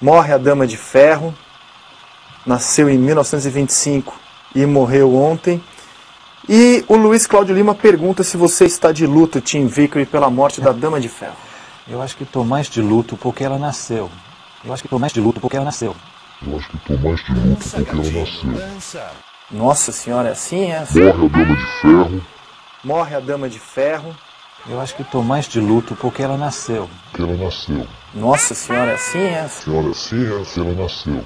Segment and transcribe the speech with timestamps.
[0.00, 1.34] morre a Dama de Ferro,
[2.46, 4.14] nasceu em 1925
[4.54, 5.62] e morreu ontem.
[6.48, 10.60] E o Luiz Cláudio Lima pergunta se você está de luto, Tim Vickery, pela morte
[10.60, 11.36] da Dama de Ferro.
[11.86, 14.10] Eu acho que estou mais de luto porque ela nasceu.
[14.64, 15.96] Eu acho que estou mais de luto porque ela nasceu.
[16.46, 19.02] Eu acho que estou mais de luto porque ela nasceu.
[19.50, 20.84] Nossa senhora, é assim é?
[20.90, 22.22] Morre a Dama de Ferro.
[22.84, 24.16] Morre a Dama de Ferro.
[24.66, 26.88] Eu acho que estou mais de luto porque ela nasceu.
[27.10, 27.86] Porque ela nasceu.
[28.14, 29.48] Nossa senhora, é assim é?
[29.48, 31.24] Senhora, sim, é assim ela nasceu.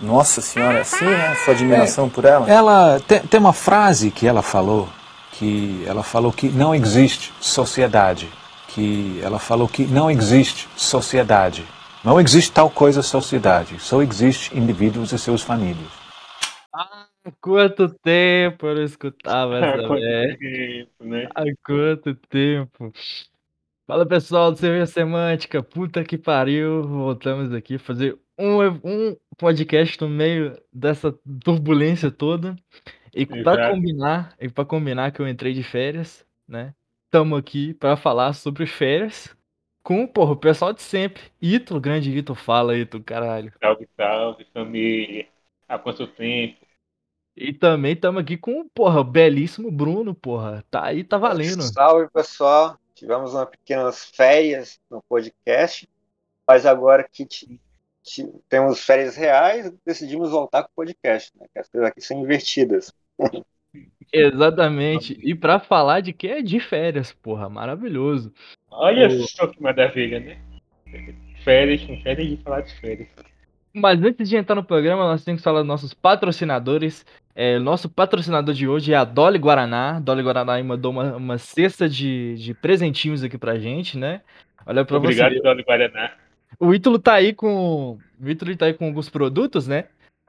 [0.00, 1.34] Nossa senhora, é assim é?
[1.36, 2.48] Sua admiração por ela?
[2.50, 4.88] Ela tem, tem uma frase que ela falou
[5.32, 8.28] que ela falou que não existe sociedade,
[8.68, 11.64] que ela falou que não existe sociedade.
[12.04, 16.03] Não existe tal coisa sociedade, só existe indivíduos e seus famílias.
[17.40, 20.38] Quanto tempo eu não escutava essa Quanto merda.
[20.38, 21.28] tempo, né?
[21.34, 22.92] Há quanto tempo.
[23.86, 30.08] Fala pessoal do Cerveja Semântica, puta que pariu, voltamos aqui fazer um, um podcast no
[30.08, 31.12] meio dessa
[31.44, 32.56] turbulência toda.
[33.14, 36.74] E para combinar, e para combinar que eu entrei de férias, né?
[37.10, 39.36] Tamo aqui para falar sobre férias
[39.82, 41.22] com, porra, o pessoal de sempre.
[41.40, 43.52] Ito, grande Ito, fala Ito, caralho.
[43.60, 45.26] Salve, salve, família.
[45.68, 46.63] Há quanto tempo?
[47.36, 50.64] E também tamo aqui com, porra, o belíssimo Bruno, porra.
[50.70, 51.62] Tá aí, tá valendo.
[51.62, 52.78] Salve, pessoal.
[52.94, 55.88] Tivemos umas pequenas férias no podcast,
[56.46, 57.60] mas agora que ti-
[58.04, 61.46] ti- temos férias reais, decidimos voltar com o podcast, né?
[61.52, 62.92] Que as coisas aqui são invertidas.
[64.12, 65.18] Exatamente.
[65.20, 68.32] E pra falar de que é de férias, porra, maravilhoso.
[68.70, 70.38] Olha O- só que maravilha, né?
[71.42, 73.08] Férias, com férias de falar de férias.
[73.74, 77.04] Mas antes de entrar no programa, nós temos que falar dos nossos patrocinadores.
[77.34, 79.98] É, nosso patrocinador de hoje é a Dolly Guaraná.
[79.98, 84.20] Dolly Guaraná aí mandou uma, uma cesta de, de presentinhos aqui pra gente, né?
[84.64, 85.40] Olha pra Obrigado, você.
[85.40, 86.12] Dona Guaraná.
[86.60, 87.98] O Ítalo tá aí com.
[88.22, 89.86] O Ítalo tá aí com alguns produtos, né?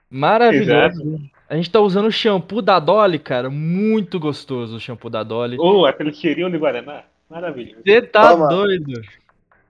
[0.09, 1.21] Maravilhoso.
[1.47, 3.49] A gente tá usando o shampoo da Dolly, cara.
[3.49, 5.57] Muito gostoso o shampoo da Dolly.
[5.59, 7.03] Oh, aquele cheirinho de Guaraná.
[7.29, 7.81] Maravilhoso.
[7.85, 8.47] Você tá Toma.
[8.47, 9.01] doido?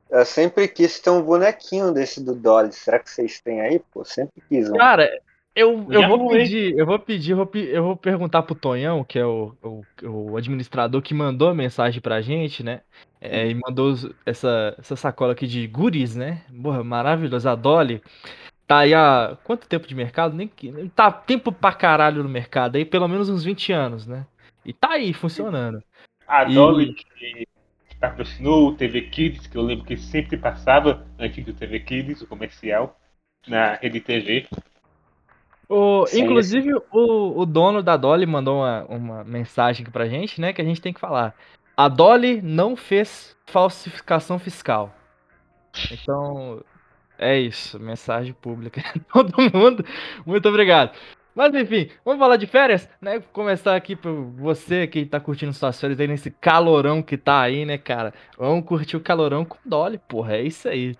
[0.09, 2.71] Eu sempre quis ter um bonequinho desse do Dolly.
[2.71, 3.79] Será que vocês têm aí?
[3.91, 4.73] Pô, sempre quis um.
[4.77, 5.09] Cara,
[5.55, 9.03] eu, eu vou pedir, eu vou pedir, eu vou, pe- eu vou perguntar pro Tonhão,
[9.03, 12.81] que é o, o, o administrador que mandou a mensagem pra gente, né?
[13.19, 13.95] É, e mandou
[14.25, 16.43] essa, essa sacola aqui de goodies, né?
[16.61, 17.49] Porra, maravilhoso.
[17.49, 18.01] A Dolly
[18.67, 20.35] tá aí há quanto tempo de mercado?
[20.35, 24.25] Nem que, tá tempo pra caralho no mercado aí, pelo menos uns 20 anos, né?
[24.63, 25.81] E tá aí funcionando.
[26.27, 27.47] A E- Dolly que
[28.09, 32.27] patrocinou o TV Kids, que eu lembro que sempre passava antes do TV Kids, o
[32.27, 32.97] comercial,
[33.47, 34.47] na Rede TV.
[35.67, 40.39] O, Sim, inclusive, o, o dono da Dolly mandou uma, uma mensagem aqui pra gente,
[40.39, 40.53] né?
[40.53, 41.35] Que a gente tem que falar.
[41.75, 44.93] A Dolly não fez falsificação fiscal.
[45.91, 46.63] Então,
[47.17, 47.79] é isso.
[47.79, 48.83] Mensagem pública.
[49.11, 49.83] Todo mundo,
[50.25, 50.95] muito obrigado.
[51.35, 53.21] Mas enfim, vamos falar de férias, né?
[53.33, 57.65] Começar aqui por você que tá curtindo suas férias aí nesse calorão que tá aí,
[57.65, 58.13] né, cara?
[58.37, 60.37] Vamos curtir o calorão com Dolly, porra.
[60.37, 60.95] É isso aí.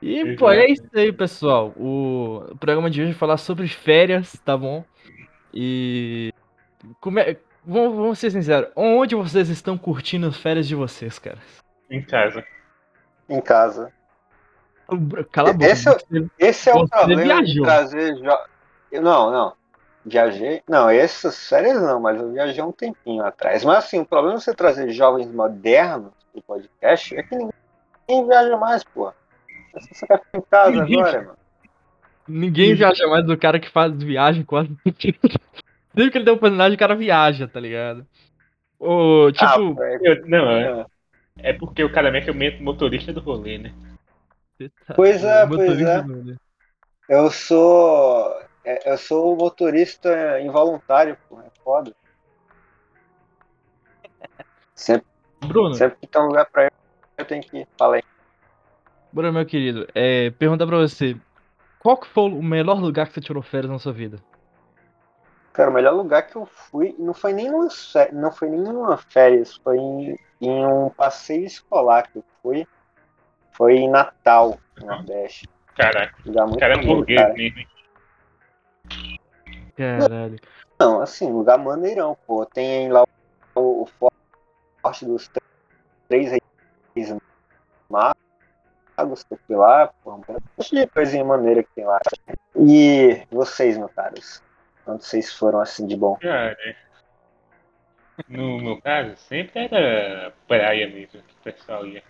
[0.00, 1.74] E, pô, é isso aí, pessoal.
[1.76, 4.84] O, programa de hoje vai falar sobre férias, tá bom?
[5.52, 6.32] E.
[7.00, 7.36] Como é...
[7.66, 11.38] vamos, vamos ser sinceros, onde vocês estão curtindo as férias de vocês, cara?
[11.90, 12.44] Em casa.
[13.28, 13.92] Em casa.
[15.32, 15.66] Cala a boca.
[15.66, 15.96] Esse é
[16.38, 17.64] Esse é o problema de viajou.
[17.64, 18.30] trazer jo...
[18.92, 19.59] Eu- Não, não.
[20.04, 20.62] Viajei.
[20.68, 23.64] Não, essas férias não, mas eu viajei um tempinho atrás.
[23.64, 27.52] Mas assim, o problema de você trazer jovens modernos pro podcast é que ninguém,
[28.08, 29.12] ninguém viaja mais, pô.
[29.74, 31.38] Você só quer ficar em casa Ninguém- agora, mano.
[32.26, 34.70] Ninguém viaja mais do cara que faz viagem quase.
[34.86, 38.06] Sempre que ele tem oportunidade, o cara viaja, tá ligado?
[38.78, 40.86] Ô, tipo, Ah, é- Eu- não, é,
[41.38, 43.72] é porque o cara é o motorista do rolê, né?
[44.94, 46.06] Pois é, pois motorista
[47.08, 47.14] é.
[47.16, 48.32] Eu sou.
[48.64, 51.40] É, Eu sou motorista involuntário, pô.
[51.40, 51.94] É foda.
[54.74, 55.06] Sempre,
[55.46, 56.72] Bruno, sempre que tem um lugar pra ir,
[57.18, 57.68] eu tenho que ir.
[57.76, 58.02] Fala aí.
[59.12, 61.16] Bruno, meu querido, é, pergunta pra você.
[61.80, 64.18] Qual que foi o melhor lugar que você tirou férias na sua vida?
[65.52, 67.68] Cara, o melhor lugar que eu fui não foi nem numa,
[68.12, 72.66] não foi nem numa férias, foi em, em um passeio escolar que eu fui.
[73.52, 75.48] Foi em Natal, no Nordeste.
[75.74, 77.34] Caraca, o muito cara é burguês cara.
[77.34, 77.60] mesmo.
[79.76, 80.36] Caralho.
[80.80, 82.46] Não, assim, lugar maneirão, pô.
[82.46, 83.04] Tem lá
[83.54, 83.88] o, o
[84.82, 85.40] forte dos tr-
[86.08, 87.16] três reis
[87.90, 90.14] magos fui lá, pô.
[90.14, 91.98] Um monte de coisinha maneira que tem lá.
[92.56, 94.40] E vocês, meus caros?
[94.86, 96.16] Onde vocês foram assim de bom?
[96.16, 96.56] Cara,
[98.28, 102.02] no meu caso, sempre era praia mesmo que o pessoal ia.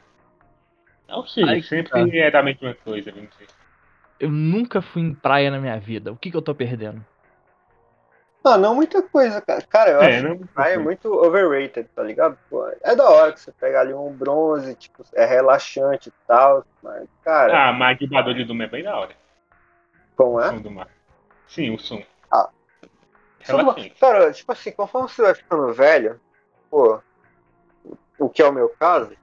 [1.09, 2.17] Ou seja, Ai, sempre cara.
[2.17, 3.60] era a mesma coisa, vamos dizer.
[4.21, 6.13] Eu nunca fui em praia na minha vida.
[6.13, 7.05] O que, que eu tô perdendo?
[8.45, 9.63] Não, não muita coisa, cara.
[9.63, 12.39] Cara, eu É, acho não que praia é muito overrated, tá ligado?
[12.49, 16.65] Pô, é da hora que você pega ali um bronze, tipo, é relaxante e tal.
[16.83, 19.15] Mas, cara, Ah, mas o barulho do mar é bem da hora.
[20.17, 20.49] como O é?
[20.49, 20.89] som do mar.
[21.47, 22.03] Sim, o som.
[22.31, 22.51] Ah.
[23.41, 24.01] Relaxante.
[24.01, 26.21] Cara, tipo assim, conforme você vai ficando velho,
[26.71, 27.01] pô,
[28.19, 29.17] o que é o meu caso,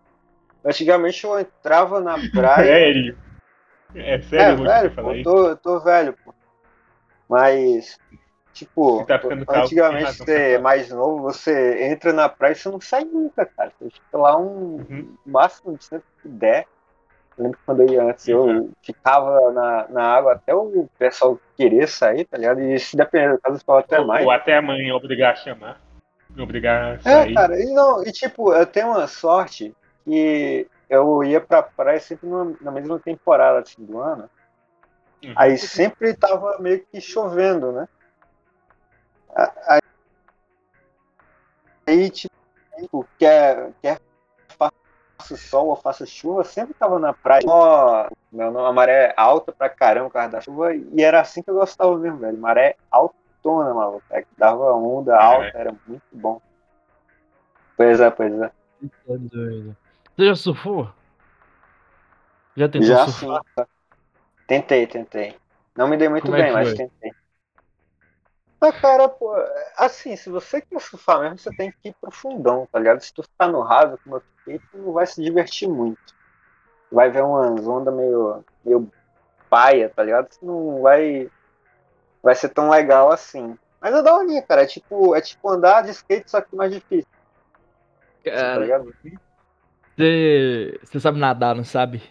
[0.65, 2.67] antigamente eu entrava na praia.
[2.67, 3.17] Sério?
[3.97, 6.33] É É, sério você velho, pô, tô, eu tô velho, pô.
[7.29, 7.97] Mas,
[8.53, 9.05] tipo,
[9.45, 13.45] tá antigamente você é mais novo, você entra na praia e você não sai nunca,
[13.57, 13.71] cara.
[13.79, 15.17] Você fica lá um Uhum.
[15.25, 16.67] máximo de tempo que der.
[17.38, 18.71] Eu lembro que quando eu ia antes, eu Uhum.
[18.83, 22.61] ficava na, na água até o pessoal querer sair, tá ligado?
[22.61, 24.25] E se depender do caso, ficava até Ou, mais.
[24.25, 25.81] ou até a mãe obrigar a chamar.
[26.38, 27.33] Obrigar a É, sair.
[27.33, 29.73] cara, e, não, e tipo, eu tenho uma sorte
[30.05, 34.30] que eu ia pra praia sempre numa- na mesma temporada assim, do ano.
[35.24, 35.34] Uhum.
[35.36, 37.88] Aí sempre tava meio que chovendo, né?
[39.36, 39.80] A-
[41.88, 43.98] Aí, tipo, quer, quer
[44.57, 47.42] faça sol ou faça chuva, sempre tava na praia.
[47.48, 51.42] Ó, meu nome, a maré alta pra caramba por causa da chuva, e era assim
[51.42, 52.38] que eu gostava mesmo, velho.
[52.38, 54.04] Maré autona, maluco.
[54.10, 55.24] É que dava onda É.
[55.24, 56.42] alta, era muito bom.
[57.75, 58.48] Pois é, pois é.
[58.48, 59.75] Tá doido.
[60.18, 60.90] Você já surfou?
[62.58, 63.42] Já tentou Já surfar?
[63.46, 63.66] sim.
[64.48, 65.36] Tentei, tentei.
[65.75, 67.12] Não me dei muito Como é bem, que mas tentei.
[68.60, 69.31] Ah, cara, pô,
[69.78, 73.02] assim, se você quer surfar mesmo, você tem que ir pro fundão, tá ligado?
[73.02, 76.00] Se tu ficar no raso, como eu fiquei, tu não vai se divertir muito.
[76.92, 78.90] Vai ver umas ondas meio, meio
[79.50, 80.30] paia, tá ligado?
[80.30, 81.30] Tu não vai,
[82.24, 83.58] vai ser tão legal assim.
[83.81, 84.64] Mas é daorinha, cara.
[84.64, 87.08] É tipo, é tipo andar de skate, só que mais difícil,
[88.54, 88.94] tá Cara, ligado?
[89.97, 92.01] Você, você sabe nadar, não sabe?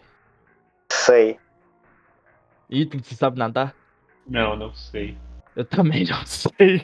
[0.93, 1.39] Sei.
[2.71, 3.75] Ethan, você sabe nadar?
[4.27, 5.17] Não, não sei.
[5.55, 6.83] Eu também não sei.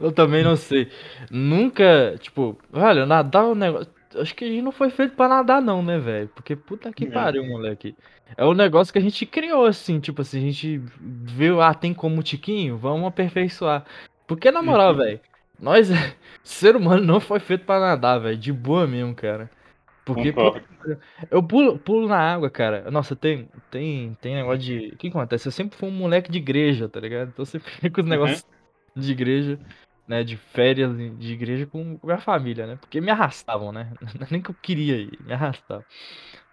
[0.00, 0.90] Eu também não sei.
[1.30, 3.92] Nunca, tipo, olha, nadar é um negócio.
[4.14, 6.28] Acho que a gente não foi feito pra nadar, não, né, velho?
[6.28, 7.12] Porque puta que Não.
[7.12, 7.94] pariu, moleque.
[8.36, 11.92] É um negócio que a gente criou, assim, tipo assim, a gente viu, ah, tem
[11.92, 12.78] como tiquinho?
[12.78, 13.84] Vamos aperfeiçoar.
[14.26, 14.98] Porque, na moral, Uhum.
[14.98, 15.20] velho,
[15.60, 15.88] nós,
[16.42, 18.38] ser humano, não foi feito pra nadar, velho.
[18.38, 19.50] De boa mesmo, cara.
[20.06, 20.32] Porque,
[21.32, 22.88] eu pulo, pulo na água, cara.
[22.92, 24.90] Nossa, tem, tem, tem negócio de.
[24.94, 25.48] O que acontece?
[25.48, 27.30] Eu sempre fui um moleque de igreja, tá ligado?
[27.30, 28.46] Então eu sempre fico com os negócios
[28.94, 29.58] de igreja,
[30.06, 30.22] né?
[30.22, 32.76] De férias de igreja com com minha família, né?
[32.76, 33.92] Porque me arrastavam, né?
[34.30, 35.84] Nem que eu queria ir, me arrastavam.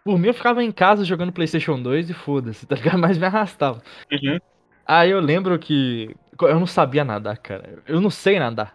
[0.03, 2.97] Por mim, eu ficava em casa jogando PlayStation 2 e foda-se, tá ligado?
[2.99, 3.83] Mas me arrastavam.
[4.11, 4.39] Uhum.
[4.83, 6.15] Aí eu lembro que.
[6.41, 7.83] Eu não sabia nadar, cara.
[7.87, 8.73] Eu não sei nadar.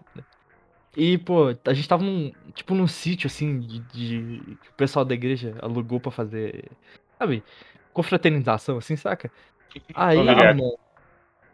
[0.96, 2.32] E, pô, a gente tava num.
[2.54, 6.70] Tipo, num sítio, assim, de, de- que o pessoal da igreja alugou pra fazer.
[7.18, 7.42] Sabe?
[7.92, 9.30] Confraternização, assim, saca?
[9.94, 10.78] Aí, mano.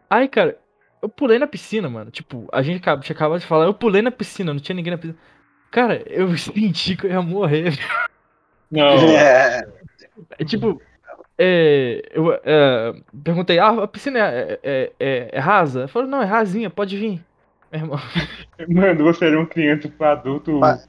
[0.08, 0.58] Aí, cara,
[1.02, 2.10] eu pulei na piscina, mano.
[2.10, 4.92] Tipo, a gente acaba- tinha acabado de falar, eu pulei na piscina, não tinha ninguém
[4.92, 5.18] na piscina.
[5.70, 7.78] Cara, eu senti que eu ia morrer.
[8.70, 8.82] Não.
[9.10, 9.62] É.
[10.38, 10.80] É, tipo,
[11.38, 12.94] é, eu é,
[13.24, 15.80] perguntei, ah, a piscina é, é, é, é rasa?
[15.80, 17.24] Ele falou, não, é rasinha, pode vir.
[17.74, 17.98] Meu irmão.
[18.68, 20.52] Mano, você era um criança pra adulto.
[20.52, 20.88] Mas-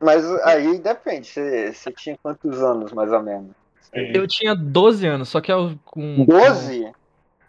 [0.00, 3.50] Mas aí depende, você, você tinha quantos anos, mais ou menos?
[3.92, 6.16] é, Eu tinha 12 anos, só que eu com.
[6.16, 6.90] com- 12?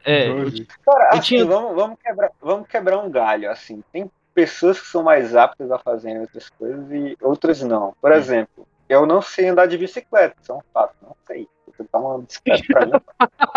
[0.05, 0.65] É, eu 12.
[0.85, 3.81] Cara, Eu assim, tinha- vamos, vamos, quebrar, vamos quebrar um galho, assim.
[3.91, 7.93] Tem pessoas que são mais aptas a fazerem outras coisas e outras não.
[8.01, 8.17] Por Sim.
[8.19, 11.47] exemplo, eu não sei andar de bicicleta, isso é um fato, não sei.
[11.65, 12.91] Vou tentar uma bicicleta pra mim.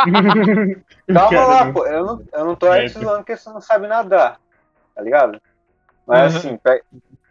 [1.14, 3.00] Calma Cara, lá, pô, eu não, eu não tô Certo.
[3.00, 4.40] zoando porque você não sabe nadar,
[5.00, 5.40] tá ligado?
[6.06, 6.38] Mas Uhum.
[6.38, 6.84] assim, pe-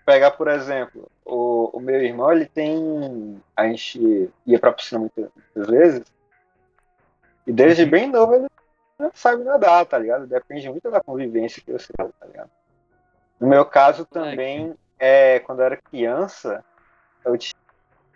[0.04, 3.40] pegar, por exemplo, o, o meu irmão, ele tem.
[3.56, 6.02] A gente ia pra piscina muitas, muitas vezes,
[7.46, 7.90] e desde Uhum.
[7.92, 8.46] bem novo ele
[9.00, 10.26] não sabe nadar, tá ligado?
[10.26, 12.50] Depende muito da convivência que você tá ligado?
[13.40, 16.62] No meu caso também, é, quando eu era criança,
[17.24, 17.54] eu ti-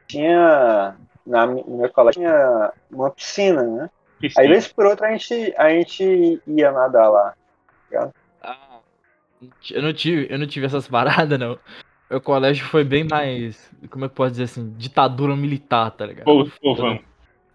[0.08, 0.98] tinha.
[1.26, 3.90] Na, no meu colégio tinha uma piscina, né?
[4.38, 7.34] Aí, vez por outra, a gente, a gente ia nadar lá.
[7.94, 8.10] Ah,
[9.72, 11.58] eu não tive, eu não tive essas paradas, não.
[12.10, 16.26] Meu colégio foi bem mais, como é que pode dizer assim, ditadura militar, tá ligado?
[16.26, 17.00] Pô, povão.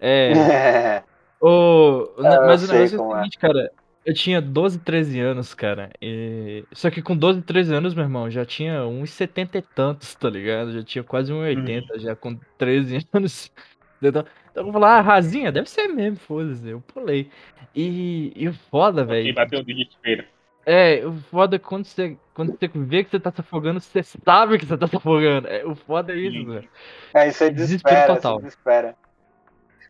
[0.01, 0.33] É,
[1.41, 3.19] o, o eu mas o negócio é o é.
[3.19, 3.71] seguinte, cara,
[4.05, 6.65] eu tinha 12, 13 anos, cara, e...
[6.73, 10.31] só que com 12, 13 anos, meu irmão, já tinha uns 70 e tantos, tá
[10.31, 10.73] ligado?
[10.73, 13.53] Já tinha quase uns 80, já com 13 anos.
[14.01, 17.31] Então, então eu vou falar, ah, rasinha, deve ser mesmo, foda-se, eu pulei.
[17.75, 20.25] E, e o foda, E velho, bateu o desespero.
[20.71, 24.03] É, o foda é quando você, quando você vê que você tá se afogando, você
[24.03, 25.49] sabe que você tá se afogando.
[25.49, 26.69] É, o foda é isso, velho.
[27.15, 28.35] Aí você Desespero desespera, total.
[28.35, 28.97] você desespera.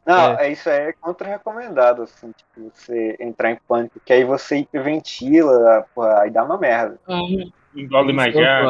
[0.06, 0.52] Não, é.
[0.52, 6.20] isso aí é contra-recomendado, assim, tipo, você entrar em pânico, que aí você hiperventila, porra,
[6.20, 6.96] aí dá uma merda.
[7.08, 7.50] Uhum.
[7.74, 8.62] Engole mais já.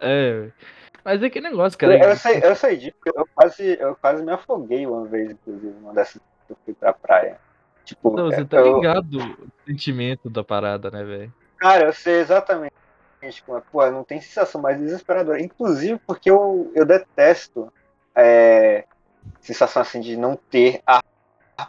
[0.00, 0.50] É.
[1.04, 1.94] Mas é que negócio, cara.
[1.94, 5.74] Eu, eu sei, eu sei disso, eu quase, eu quase me afoguei uma vez, inclusive,
[5.80, 7.38] uma dessas que eu fui pra praia.
[7.86, 11.32] Tipo, Não, você tá eu- ligado o sentimento da parada, né, velho?
[11.58, 12.72] Cara, eu sei exatamente.
[13.30, 15.40] Tipo, pô, não tem sensação mais desesperadora.
[15.40, 17.72] Inclusive porque eu, eu detesto
[18.16, 18.84] é,
[19.40, 21.00] sensação assim de não ter ar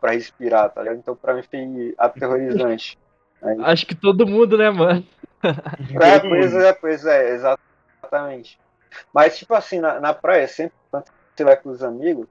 [0.02, 1.00] pra respirar, tá ligado?
[1.00, 2.98] Então pra mim foi aterrorizante.
[3.42, 5.06] Aí- Acho que todo mundo, né, mano?
[6.02, 8.60] É, pois é, pois é, exatamente.
[9.14, 11.06] Mas, tipo assim, na, na praia, sempre quando
[11.36, 12.28] você vai com os amigos,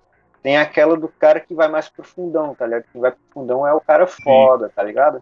[0.47, 2.85] tem aquela do cara que vai mais pro fundão, tá ligado?
[2.93, 5.21] Quem vai pro fundão é o cara foda, tá ligado?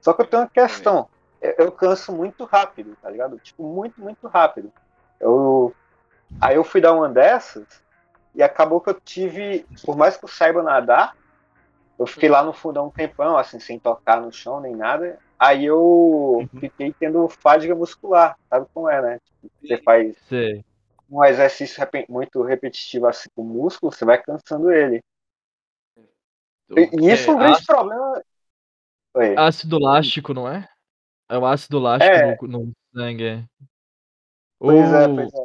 [0.00, 1.08] Só que eu tenho uma questão.
[1.40, 3.40] Eu, eu canso muito rápido, tá ligado?
[3.40, 4.72] Tipo, muito, muito rápido.
[5.18, 5.74] Eu,
[6.40, 7.66] aí eu fui dar uma dessas
[8.36, 11.16] e acabou que eu tive, por mais que eu saiba nadar,
[11.98, 15.18] eu fiquei lá no fundão um tempão, assim, sem tocar no chão nem nada.
[15.36, 19.18] Aí eu fiquei tendo fadiga muscular, sabe como é, né?
[19.24, 20.64] Tipo, você faz Sei.
[21.18, 25.02] Um exercício repe- muito repetitivo assim com o músculo, você vai cansando ele.
[26.76, 28.22] E, e isso é um grande ácido, problema.
[29.14, 29.34] Oi.
[29.36, 30.68] ácido lástico, não é?
[31.28, 32.36] É o ácido lástico É.
[32.48, 33.24] no, no sangue.
[33.24, 33.44] é.
[34.58, 35.44] Pois é, Ou- pois é.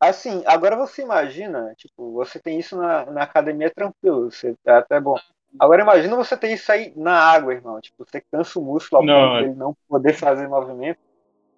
[0.00, 5.00] Assim, agora você imagina, tipo, você tem isso na, na academia tranquilo, você é até
[5.00, 5.16] bom.
[5.58, 7.80] Agora imagina você ter isso aí na água, irmão.
[7.80, 9.30] Tipo, você cansa o músculo ao Não.
[9.30, 11.00] ponto dele não poder fazer movimento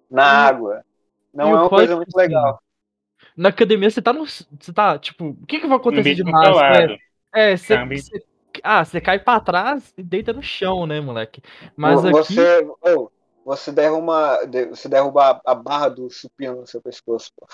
[0.09, 0.83] na água.
[1.33, 2.60] Não e é uma coisa muito legal.
[3.41, 4.23] Na academia você tá no.
[4.25, 6.51] Você tá, tipo, o que que vai acontecer de massa?
[6.51, 6.97] controlado.
[7.33, 8.23] É, você, você-
[8.61, 11.41] Ah, você cai pra trás e deita no chão, né, moleque?
[11.75, 12.35] Mas Vo- aqui.
[12.35, 13.09] Você, oh,
[13.43, 17.31] você derruba, de- você derruba a, barra do supino no seu pescoço.
[17.35, 17.47] Pô.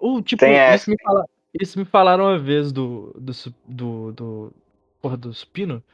[0.00, 1.24] O, tipo, Tem essa, isso me, fala,
[1.60, 3.14] isso me falaram uma vez do.
[3.18, 3.32] do.
[3.32, 4.12] su- do.
[4.12, 4.52] do
[5.00, 5.84] porra, do supino.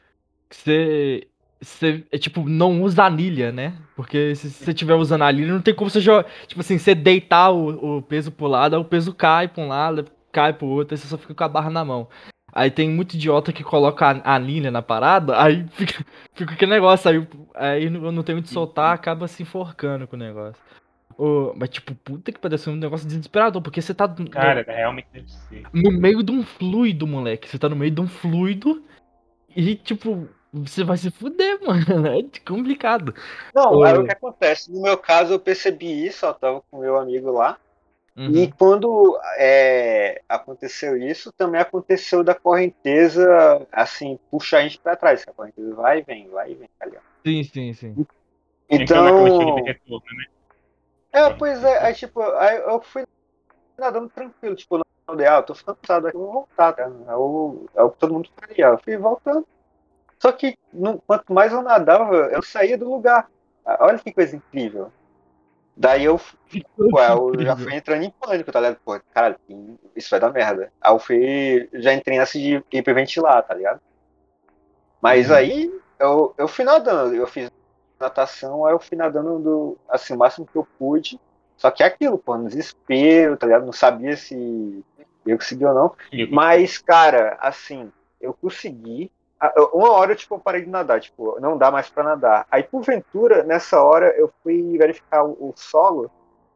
[0.49, 1.29] Que você.
[1.63, 3.73] Você, é, tipo, não usa anilha, né?
[3.95, 6.27] Porque se você estiver usando anilha, não tem como você jogar.
[6.49, 9.69] Tipo assim, você deitar o, o peso pro lado, aí o peso cai pra um
[9.69, 12.09] lado, cai pro outro, aí você só fica com a barra na mão.
[12.53, 16.05] Aí tem muito idiota que coloca a anilha na parada, aí fica,
[16.35, 20.61] fica aquele negócio, aí, aí não, tem onde soltar, acaba se enforcando com o negócio.
[21.17, 25.07] Ô, mas tipo, puta que parece um negócio desesperador, porque você tá no- Cara, realmente
[25.13, 25.63] deve ser.
[25.73, 27.49] no meio de um fluido, moleque.
[27.49, 28.83] Você tá no meio de um fluido
[29.55, 31.83] e, tipo, você vai se fuder, mano.
[32.19, 33.15] É complicado.
[33.55, 33.85] Não, Ô.
[33.85, 34.71] aí o que acontece?
[34.71, 37.59] No meu caso, eu percebi isso, eu tava com meu amigo lá.
[38.15, 38.31] Uhum.
[38.37, 45.25] E quando é, aconteceu isso, também aconteceu da correnteza, assim, puxar a gente pra trás.
[45.27, 47.05] A correnteza vai e vem, vai e vem, tá ligado?
[47.25, 48.07] Sim, sim, sim.
[48.69, 49.57] Então?
[51.11, 53.05] É, pois é, aí, tipo, aí eu fui
[53.79, 54.79] nadando tranquilo, tipo,
[55.09, 56.91] não dei, ah, eu tô ficando cansado aqui, eu vou voltar, tá?
[57.07, 58.67] É o, é o que todo mundo faria.
[58.67, 59.47] Eu fui voltando.
[60.23, 63.29] Só que não- quanto mais eu nadava, eu saía do lugar.
[63.65, 64.93] Ah, Olha que coisa incrível.
[65.77, 66.21] Daí eu,
[66.91, 68.81] pô, eu já fui entrando em pânico, tá ligado?
[68.85, 69.37] Pô, cara,
[69.97, 70.73] isso vai dar merda.
[70.81, 73.81] Aí eu fui, já entrei nessa de hiperventilar, tá ligado?
[75.01, 75.37] Mas Uhum.
[75.37, 77.51] aí eu, eu fui nadando, eu fiz
[78.01, 81.19] natação, aí eu fui nadando do, assim, o máximo que eu pude.
[81.57, 83.67] Só que é aquilo, pô, no desespero, tá ligado?
[83.67, 84.85] Não sabia se
[85.25, 85.97] eu consegui ou não.
[86.29, 89.13] Mas, cara, assim, eu consegui.
[89.73, 92.47] Uma hora, tipo, eu parei de nadar, tipo, não dá mais pra nadar.
[92.51, 96.09] Aí, porventura, nessa hora, eu fui verificar o, o solo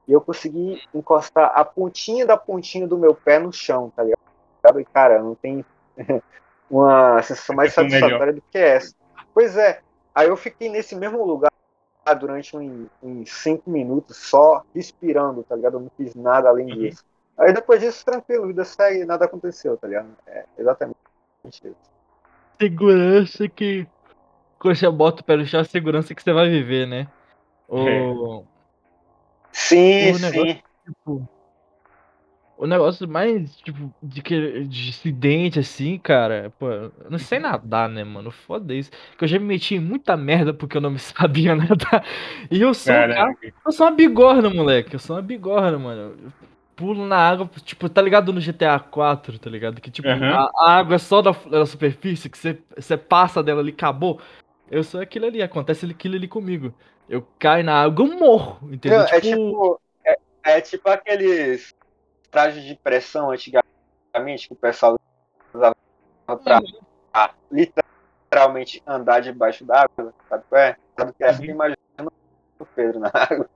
[0.06, 4.80] e eu consegui encostar a pontinha da pontinha do meu pé no chão, tá ligado?
[4.80, 5.64] E, cara, não tem
[6.70, 8.00] uma sensação mais Sensação melhor.
[8.00, 8.94] satisfatória do que essa.
[9.34, 9.80] Pois é,
[10.14, 11.50] aí eu fiquei nesse mesmo lugar
[12.20, 15.74] durante uns, uns cinco minutos só respirando, tá ligado?
[15.74, 16.74] Eu não fiz nada além Uhum.
[16.88, 17.04] disso.
[17.36, 20.08] Aí depois disso, tranquilo, vida segue, nada aconteceu, tá ligado?
[20.26, 20.96] É exatamente
[21.44, 21.95] isso.
[22.60, 23.86] Segurança que.
[24.58, 27.08] Quando você bota o pé no chão, é a segurança que você vai viver, né?
[27.68, 28.44] O,
[29.52, 30.62] Sim, O negócio- sim.
[30.84, 31.28] tipo,
[32.58, 37.86] o negócio mais, tipo, de, que, de acidente, assim, cara, pô, eu não sei nadar,
[37.88, 38.30] né, mano?
[38.30, 38.90] Foda isso.
[39.18, 42.04] Que eu já me meti em muita merda porque eu não me sabia nadar.
[42.50, 43.36] E eu sou um cara.
[43.64, 44.94] Eu sou uma bigorna, moleque.
[44.94, 46.32] Eu sou uma bigorna, mano.
[46.76, 49.80] Eu pulo na água, tipo, tá ligado no GTA 4, tá ligado?
[49.80, 50.34] Que tipo, Aham.
[50.34, 54.20] a, a água é só da, da superfície, que você, você passa dela ali, acabou.
[54.70, 56.74] Eu sou aquilo ali, acontece aquilo ali comigo.
[57.08, 58.98] Eu caio na água, eu morro, entendeu?
[58.98, 59.80] Não, é tipo.
[60.04, 61.70] É, é tipo aqueles
[62.30, 64.96] trajes de pressão antigamente que o pessoal
[65.54, 65.74] usava
[66.26, 66.60] pra
[67.12, 70.76] pra literalmente andar debaixo d'água, sabe qual é?
[70.98, 71.30] Sabe o que é?
[71.32, 71.44] Uhum.
[71.44, 71.76] Imagina
[72.58, 73.48] o Pedro na água.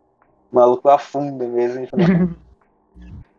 [0.50, 1.86] O maluco afunda mesmo.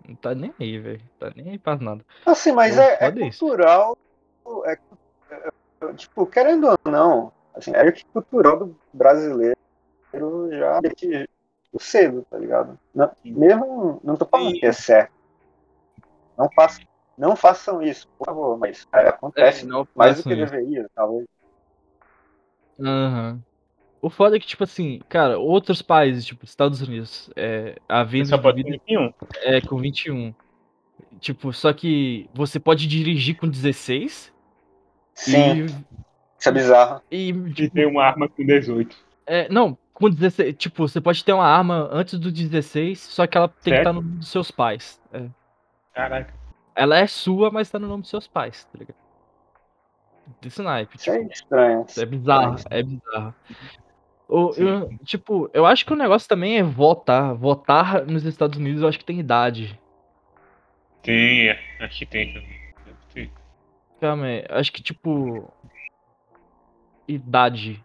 [0.08, 1.02] Não tá nem aí, velho.
[1.20, 2.04] Tá nem aí pra nada.
[2.26, 3.40] Assim, mas Pô, é, é foda isso.
[3.40, 3.98] cultural
[4.42, 4.78] tipo, é,
[5.32, 9.56] é, tipo, querendo ou não, assim, é que cultural do brasileiro
[10.52, 11.28] já desde
[11.80, 12.78] cedo, tá ligado?
[12.94, 15.12] Não, mesmo, não tô falando que é certo.
[16.38, 16.84] Não façam,
[17.18, 20.52] não façam isso, por favor, mas é, acontece É, não mais do que isso.
[20.52, 21.26] deveria, talvez.
[22.80, 23.44] Aham.
[24.02, 28.12] O foda é que, tipo assim, cara, outros países, tipo, Estados Unidos, é, a Você
[28.12, 29.14] venda só de pode bebida ter um.
[29.42, 30.34] é com 21.
[31.20, 34.34] Tipo, só que você pode dirigir com 16
[35.14, 35.66] Sim,
[36.40, 37.02] isso é bizarro.
[37.12, 38.96] e, e E tipo, ter uma arma com 18.
[39.28, 43.38] é, não, com 16, tipo, você pode ter uma arma antes do 16, só que
[43.38, 43.80] ela tem que Certo.
[43.82, 45.00] estar no nome dos seus pais.
[45.14, 45.28] É.
[45.94, 46.34] Caraca.
[46.76, 48.96] Ela é sua, mas tá no nome dos seus pais, tá ligado?
[50.42, 51.86] Desse naipe, Isso é tipo, estranho.
[51.98, 53.36] é bizarro, é bizarro.
[54.32, 57.36] O, eu, tipo, eu acho que o negócio também é votar.
[57.36, 59.78] Votar nos Estados Unidos eu acho que tem idade.
[61.04, 62.62] Tem, é, acho que tem.
[64.00, 65.52] Calma aí, acho que tipo.
[67.06, 67.84] Idade.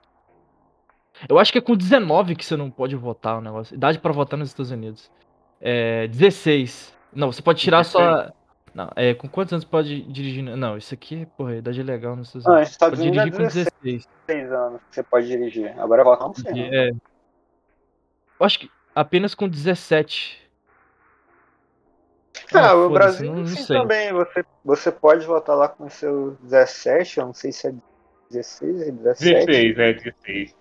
[1.29, 3.75] Eu acho que é com 19 que você não pode votar o negócio.
[3.75, 5.11] Idade pra votar nos Estados Unidos.
[5.61, 6.07] É.
[6.07, 6.97] 16.
[7.13, 8.31] Não, você pode tirar só.
[8.77, 9.15] Não, é.
[9.15, 10.43] Com quantos anos pode dirigir?
[10.45, 12.61] Não, isso aqui, porra, a idade é legal nos Estados Ah, Unidos.
[12.69, 14.53] nos Estados Pode Unidos é dirigir com 16 16.
[14.53, 15.81] anos que você pode dirigir.
[15.81, 16.53] Agora volta não sei.
[16.53, 16.61] não.
[16.75, 16.89] É.
[16.91, 20.43] Eu acho que apenas com 17.
[22.53, 23.77] Ah, o foda-se, Brasil não- não sim sei.
[23.79, 24.13] também.
[24.13, 27.75] Você, você pode votar lá com seu 17, eu não sei se é
[28.31, 29.47] 16 e 17.
[29.47, 30.55] 16, é 16.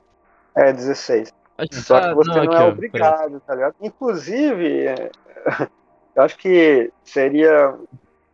[0.55, 1.33] É, 16.
[1.57, 3.75] Acho que Só tá- que você não, aqui, é ó, obrigado, tá ligado?
[3.81, 5.11] Inclusive, é,
[6.15, 7.77] eu acho que seria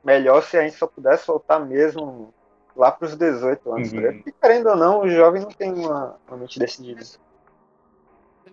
[0.03, 2.34] melhor se a gente só pudesse voltar mesmo
[2.75, 3.93] lá pros 18 anos.
[3.93, 4.01] Uhum.
[4.01, 7.01] Porque, querendo ou não, o jovem não tem uma, uma mente decidida.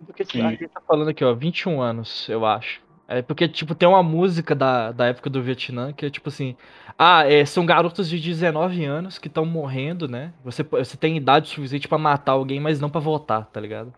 [0.06, 0.46] Porque tipo, Sim.
[0.46, 2.80] a gente tá falando aqui, ó, 21 anos, eu acho.
[3.10, 6.54] É porque, tipo, tem uma música da, da época do Vietnã que é tipo assim:
[6.98, 10.34] Ah, é, são garotos de 19 anos que estão morrendo, né?
[10.44, 13.94] Você, você tem idade suficiente pra matar alguém, mas não pra votar, tá ligado?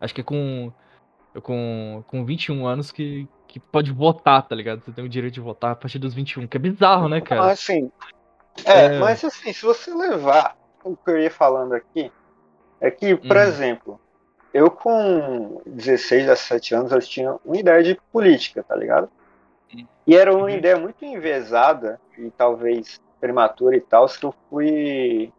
[0.00, 0.72] Acho que é com,
[1.42, 4.84] com, com 21 anos que, que pode votar, tá ligado?
[4.84, 7.40] Você tem o direito de votar a partir dos 21, que é bizarro, né, cara?
[7.40, 7.90] Mas assim,
[8.66, 9.00] é, É.
[9.00, 12.10] mas assim, se você levar o que eu ia falando aqui,
[12.80, 13.42] é que, por Uhum.
[13.42, 14.00] exemplo,
[14.52, 19.08] eu com 16, 17 anos, eu tinha uma ideia de política, tá ligado?
[20.06, 20.58] E era uma Uhum.
[20.58, 25.30] ideia muito enviesada e talvez prematura e tal, que eu fui.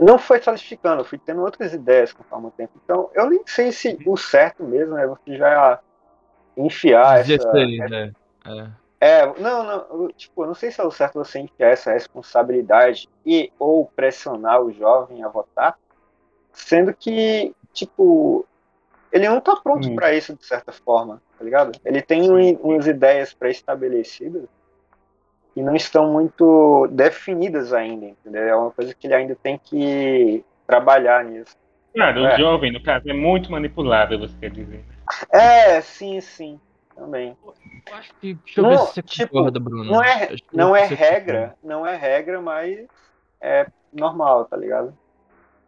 [0.00, 2.72] Não foi solidificando, eu fui tendo outras ideias conforme o tempo.
[2.84, 5.80] Então, eu nem sei se o certo mesmo é você já
[6.56, 8.12] enfiar essa, 16, né?
[9.00, 9.20] É.
[9.22, 13.08] é, não, não, tipo, eu não sei se é o certo você enfiar essa responsabilidade
[13.24, 15.76] e ou pressionar o jovem a votar,
[16.52, 18.46] sendo que, tipo,
[19.10, 19.94] ele não tá pronto Hum.
[19.94, 21.72] pra isso de certa forma, tá ligado?
[21.84, 24.44] Ele tem um- umas ideias pré-estabelecidas
[25.56, 28.42] e não estão muito definidas ainda, entendeu?
[28.42, 31.56] É uma coisa que ele ainda tem que trabalhar nisso.
[31.94, 32.36] Claro, o É.
[32.36, 34.84] jovem, no caso, é muito manipulável, você quer dizer.
[35.30, 36.60] É, sim, sim,
[36.94, 37.36] também.
[37.44, 38.34] Eu acho que.
[38.34, 39.84] Deixa eu Não, ver se você tipo, concorda, Bruno.
[39.84, 42.86] Não é, não é regra, não é regra, mas
[43.40, 44.96] é normal, tá ligado?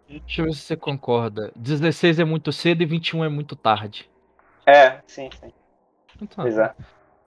[0.09, 1.53] Deixa eu ver se você concorda.
[1.57, 4.09] 16 é muito cedo e 21 é muito tarde.
[4.65, 5.53] É, sim, sim.
[6.21, 6.75] Então, é.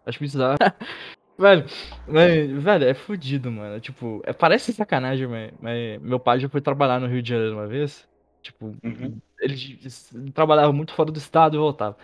[0.06, 0.58] Acho bizarro.
[1.38, 1.66] velho,
[2.08, 3.80] mas, velho, é fudido, mano.
[3.80, 7.56] Tipo, é, parece sacanagem, mas, mas meu pai já foi trabalhar no Rio de Janeiro
[7.56, 8.08] uma vez.
[8.42, 9.20] Tipo, Uhum.
[9.40, 11.98] Ele trabalhava muito fora do estado e voltava.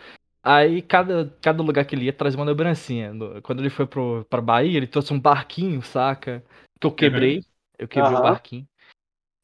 [0.43, 3.11] Aí cada, cada lugar que ele ia trazia uma lembrancinha.
[3.41, 6.43] Quando ele foi pro, pra Bahia, ele trouxe um barquinho, saca?
[6.79, 7.43] Que eu quebrei.
[7.79, 8.23] Eu quebrei o Aham.
[8.23, 8.67] barquinho.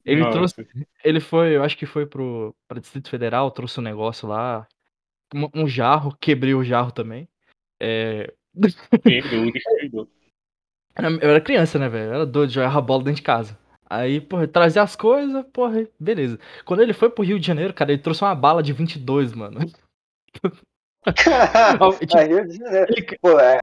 [0.05, 0.67] Ele Nossa, trouxe.
[1.03, 4.67] Ele foi, eu acho que foi pro pra Distrito Federal, trouxe um negócio lá.
[5.33, 7.27] Um, um jarro, quebrei o jarro também.
[7.79, 8.31] É,
[9.03, 9.51] Quebrou,
[11.21, 12.09] eu era criança, né, velho?
[12.09, 13.57] Eu era doido, jogava bola dentro de casa.
[13.93, 16.39] Aí, porra, trazia as coisas, porra, beleza.
[16.63, 19.59] Quando ele foi pro Rio de Janeiro, cara, ele trouxe uma bala de 22, mano.
[20.33, 20.57] tipo,
[22.17, 22.87] É Rio de Janeiro.
[22.89, 23.59] Ele, Pô, é.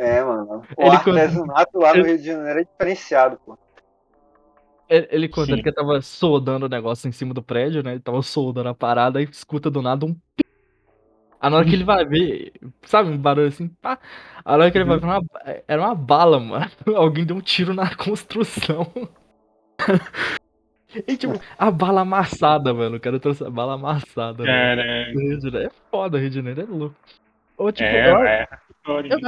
[0.00, 0.62] É, mano.
[0.76, 3.56] O Ele artesanato lá no ele- Rio de Janeiro é diferenciado, pô.
[4.86, 7.92] ele, ele conta que tava soldando o negócio em cima do prédio, né?
[7.92, 10.14] Ele tava soldando a parada e escuta do nada um.
[11.40, 13.98] A hora que ele vai ver, sabe, um barulho assim, pá.
[14.44, 15.24] A hora que ele vai ver, era uma,
[15.66, 16.70] era uma bala, mano.
[16.94, 18.92] Alguém deu um tiro na construção.
[21.08, 22.96] E tipo, a bala amassada, mano.
[22.96, 24.44] O cara trouxe a bala amassada.
[24.44, 24.46] mano.
[24.46, 25.66] Cara, Do Rio de Janeiro.
[25.66, 26.96] É foda, Rio de Janeiro é louco.
[27.56, 28.48] Ou tipo, é, eu, é.
[28.86, 29.18] eu,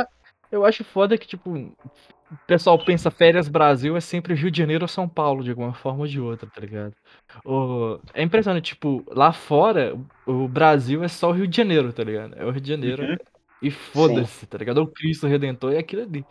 [0.53, 4.85] eu acho foda que, tipo, o pessoal pensa férias Brasil é sempre Rio de Janeiro
[4.85, 6.95] ou São Paulo, de alguma forma ou de outra, tá ligado?
[7.45, 12.05] O, é impressionante, tipo, lá fora, o Brasil é só o Rio de Janeiro, tá
[12.05, 12.35] ligado?
[12.37, 13.05] É o Rio de Janeiro.
[13.05, 13.17] Uhum.
[13.62, 14.83] E foda-se, tá ligado?
[14.83, 16.25] O Cristo Redentor é aquilo ali.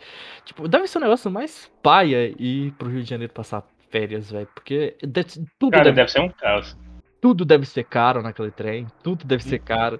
[0.45, 4.47] Tipo, deve ser um negócio mais paia ir pro Rio de Janeiro passar férias, velho.
[4.56, 6.75] Porque deve- tudo, Cara, deve, deve ser um caos.
[7.21, 8.88] tudo deve ser caro naquele trem.
[9.03, 9.99] Tudo deve ser caro.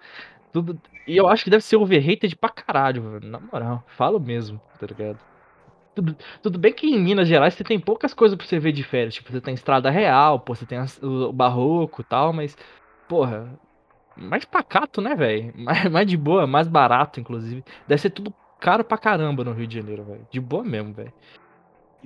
[0.52, 0.80] Tudo...
[1.08, 3.30] E eu acho que deve ser overrated pra caralho, velho.
[3.32, 5.20] Na moral, falo mesmo, tá ligado?
[5.96, 8.84] Tudo, tudo bem que em Minas Gerais você tem poucas coisas pra você ver de
[8.84, 9.14] férias.
[9.14, 12.58] Tipo, você tem Estrada Real, pô, você tem as- o, o Barroco e tal, mas,
[13.08, 13.48] porra,
[14.16, 15.54] mais pacato, né, velho?
[15.58, 17.64] Mais, mais de boa, mais barato, inclusive.
[17.88, 20.28] Deve ser tudo caro pra caramba no Rio de Janeiro, velho.
[20.32, 21.14] De boa mesmo, velho.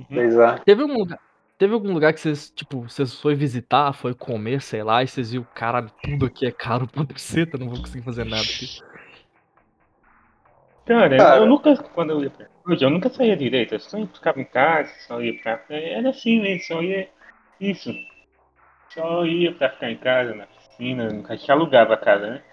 [0.09, 0.55] Pois é.
[0.65, 1.19] Teve algum lugar.
[1.57, 5.31] Teve algum lugar que vocês, tipo, vocês foi visitar, foi comer, sei lá, e vocês
[5.31, 8.79] viram, caralho, tudo aqui é caro pra buceta, não vou conseguir fazer nada aqui.
[10.85, 11.37] Cara, Cara.
[11.37, 14.45] eu nunca, quando eu ia pra hoje, eu nunca saía direito, eu só ficava em
[14.45, 15.61] casa, só ia pra.
[15.69, 17.09] Era assim mesmo, só ia.
[17.59, 17.91] Isso.
[18.89, 22.43] Só ia pra ficar em casa, na piscina, nunca gente alugava a casa, né?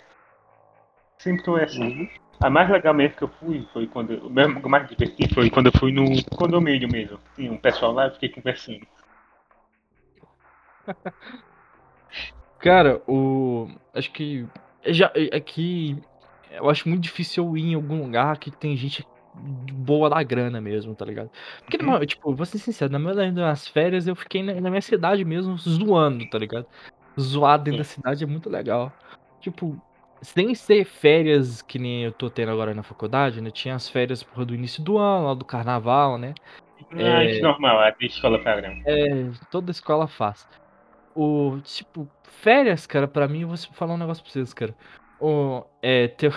[1.19, 2.01] Sempre foi assim.
[2.01, 2.09] Uhum.
[2.45, 4.19] A mais legal mesmo que eu fui foi quando.
[4.27, 6.05] O mesmo o mais divertido foi quando eu fui no
[6.37, 7.19] condomínio mesmo.
[7.35, 8.87] Tinha um pessoal lá e fiquei conversando.
[12.61, 13.71] Cara, o.
[13.95, 14.47] Acho que.
[14.85, 15.97] Já, aqui.
[16.51, 20.61] Eu acho muito difícil eu ir em algum lugar que tem gente boa da grana
[20.61, 21.31] mesmo, tá ligado?
[21.61, 21.99] Porque, Uhum.
[22.05, 25.57] tipo, vou ser sincero, na maioria das férias eu fiquei na, na minha cidade mesmo
[25.57, 26.67] zoando, tá ligado?
[27.19, 28.93] Zoar dentro da cidade é muito legal.
[29.41, 29.81] Tipo,
[30.25, 33.51] sem ser férias que nem eu tô tendo agora na faculdade, né?
[33.51, 36.35] Tinha as férias porra, do início do ano, lá do carnaval, né?
[36.93, 38.83] Ah, isso é normal, a de escola padrão.
[38.87, 40.49] É, toda escola faz.
[41.15, 44.75] O, tipo, férias, cara, pra mim, eu vou falar um negócio pra vocês, cara.
[45.21, 46.35] O, é, ter...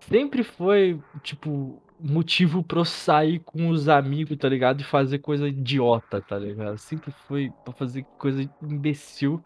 [0.00, 4.80] Sempre foi, tipo, motivo pra eu sair com os amigos, tá ligado?
[4.80, 6.78] E fazer coisa idiota, tá ligado?
[6.78, 9.42] Sempre foi pra fazer coisa imbecil.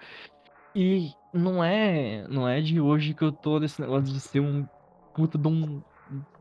[0.75, 4.67] E não é, não é de hoje que eu tô nesse negócio de ser um
[5.15, 5.83] puta de um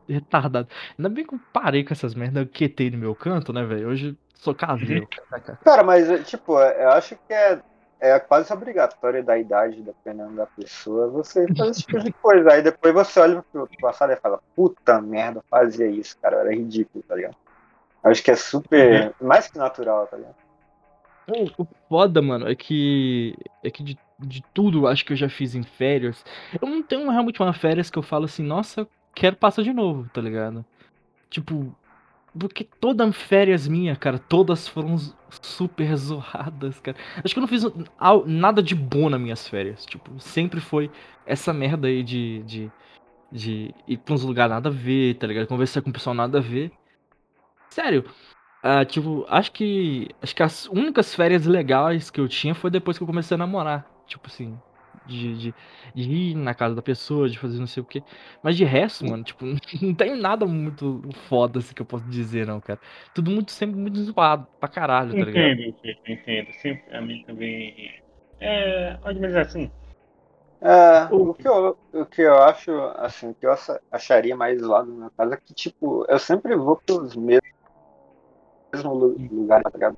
[0.08, 0.68] retardado.
[0.98, 3.88] Ainda bem que eu parei com essas merdas, eu quietei no meu canto, né, velho?
[3.88, 5.08] Hoje eu sou caseiro.
[5.28, 5.58] cara.
[5.64, 7.60] Cara, mas, é, tipo, eu acho que é,
[8.00, 12.52] é quase obrigatório da idade, dependendo da pessoa, você fazer esse tipo de coisa.
[12.52, 16.54] Aí depois você olha pro passado e fala, puta merda, eu fazia isso, cara, era
[16.54, 17.36] ridículo, tá ligado?
[18.02, 20.34] Acho que é super, mais que natural, tá ligado?
[21.28, 23.36] O o foda, mano, é que.
[23.62, 26.24] É que de, de tudo acho que eu já fiz em férias.
[26.60, 30.08] Eu não tenho realmente uma férias que eu falo assim, nossa, quero passar de novo,
[30.12, 30.64] tá ligado?
[31.28, 31.74] Tipo.
[32.38, 34.96] Porque toda férias minha, cara, todas foram
[35.42, 36.96] super zoadas, cara.
[37.24, 37.64] Acho que eu não fiz
[38.26, 39.84] nada de bom nas minhas férias.
[39.84, 40.90] Tipo, sempre foi
[41.26, 42.42] essa merda aí de.
[42.44, 42.72] de,
[43.32, 45.48] de ir pra uns lugares nada a ver, tá ligado?
[45.48, 46.70] Conversar com o pessoal nada a ver.
[47.68, 48.04] Sério,
[48.62, 50.08] ah, tipo, acho que.
[50.20, 53.38] Acho que as únicas férias legais que eu tinha foi depois que eu comecei a
[53.38, 53.89] namorar.
[54.10, 54.60] Tipo assim.
[55.04, 55.56] De, de,
[55.94, 58.04] de ir na casa da pessoa, de fazer não sei o quê.
[58.42, 59.44] Mas de resto, mano, tipo,
[59.82, 62.80] não tem nada muito foda assim que eu posso dizer, não, cara.
[63.14, 65.54] Tudo muito, sempre muito zoado pra caralho, tá ligado?
[65.54, 65.76] Entendo,
[66.08, 66.52] entendo.
[66.54, 67.90] Sempre a mim também.
[68.38, 69.70] É, pode dizer assim.
[70.60, 74.60] É, O- que, eu, o que eu acho, assim, o que eu acha- acharia mais
[74.60, 77.42] zoado na casa é que, tipo, eu sempre vou pros mesmos
[78.74, 79.96] mesmo lu- lugares, tá ligado?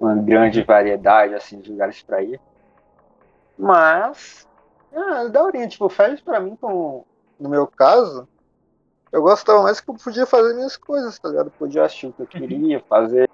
[0.00, 2.40] Uma grande variedade, assim, de lugares pra ir.
[3.58, 4.46] Mas,
[4.92, 7.04] é, daorinha, tipo, férias pra mim, como
[7.38, 8.28] no meu caso,
[9.10, 11.50] eu gostava mais que eu podia fazer minhas coisas, tá ligado?
[11.58, 13.28] Podia assistir o que eu queria, fazer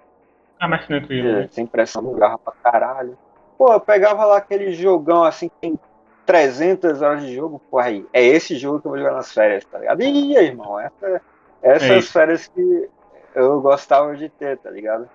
[0.58, 1.48] Ah, mais tranquilo, é, né?
[1.50, 3.18] sem pressão no garra pra caralho.
[3.58, 5.78] Pô, eu pegava lá aquele jogão assim que tem
[6.26, 9.64] 300 horas de jogo, pô, aí, é esse jogo que eu vou jogar nas férias,
[9.64, 10.00] tá ligado?
[10.02, 11.22] E aí, irmão, essa,
[11.62, 12.88] essas É férias que
[13.34, 15.08] eu gostava de ter, tá ligado?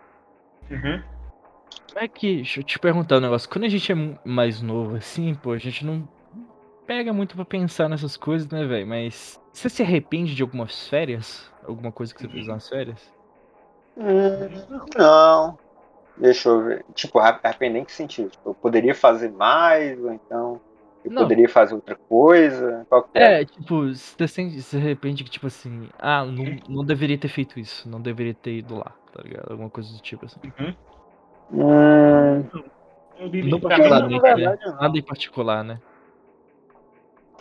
[0.70, 1.02] Uhum.
[1.88, 2.36] Como é que.
[2.38, 3.50] Deixa eu te perguntar um negócio.
[3.50, 6.08] Quando a gente é mais novo, assim, pô, a gente não
[6.88, 8.88] pega muito pra pensar nessas coisas, né, velho?
[8.88, 11.52] Mas você se arrepende de algumas férias?
[11.64, 13.14] Alguma coisa que você fez nas férias?
[13.98, 14.50] Hum,
[14.98, 15.58] não.
[16.18, 16.86] Deixa eu ver.
[16.96, 18.30] Tipo, arre- arrepender em que sentido?
[18.30, 20.62] Tipo, eu poderia fazer mais, ou então
[21.04, 21.24] eu Não.
[21.24, 22.86] poderia fazer outra coisa?
[23.16, 23.42] É?
[23.42, 27.60] É, tipo, você se se arrepende que, tipo assim, ah, não, não deveria ter feito
[27.60, 29.52] isso, não deveria ter ido lá, tá ligado?
[29.52, 30.40] Alguma coisa do tipo assim.
[30.44, 30.76] Uhum.
[31.52, 32.46] Hum,
[33.18, 34.36] Eu diria Não particularmente, na né?
[34.36, 34.76] verdade, não.
[34.76, 35.80] Nada em particular, né?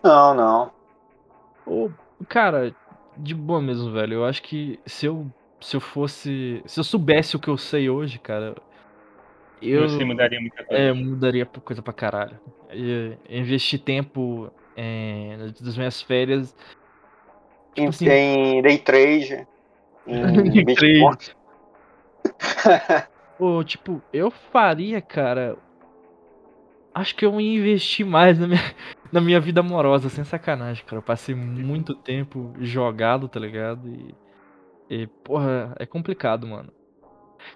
[0.02, 0.70] não, não.
[1.66, 1.90] Ô,
[2.28, 2.74] cara,
[3.16, 4.14] de boa mesmo, velho.
[4.14, 5.26] Eu acho que se eu,
[5.60, 6.62] se eu fosse.
[6.66, 8.54] Se eu soubesse o que eu sei hoje, cara,
[9.60, 10.82] eu você mudaria muita coisa.
[10.82, 12.38] é, mudaria coisa pra caralho.
[12.72, 16.56] Ia investir tempo é, das minhas férias.
[17.76, 19.46] Em, Tipo assim, em day trade,
[20.06, 21.16] em Day Bitcoin.
[23.38, 25.56] Pô, tipo, eu faria, cara.
[26.94, 28.60] Acho que eu ia investir mais na minha,
[29.12, 30.96] na minha vida amorosa, sem sacanagem, cara.
[30.98, 33.88] Eu passei muito tempo jogado, tá ligado?
[33.88, 34.14] E,
[34.90, 36.72] e porra, é complicado, mano.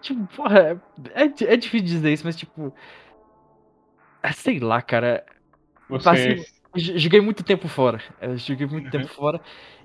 [0.01, 0.81] Tipo, porra,
[1.15, 2.73] é, é, é difícil dizer isso, mas tipo.
[4.23, 5.25] é, Sei lá, cara.
[5.89, 6.05] Você.
[6.05, 6.47] Passei,
[6.99, 8.01] joguei muito tempo fora.
[8.21, 8.91] Eu joguei muito Uhum.
[8.91, 9.41] tempo fora.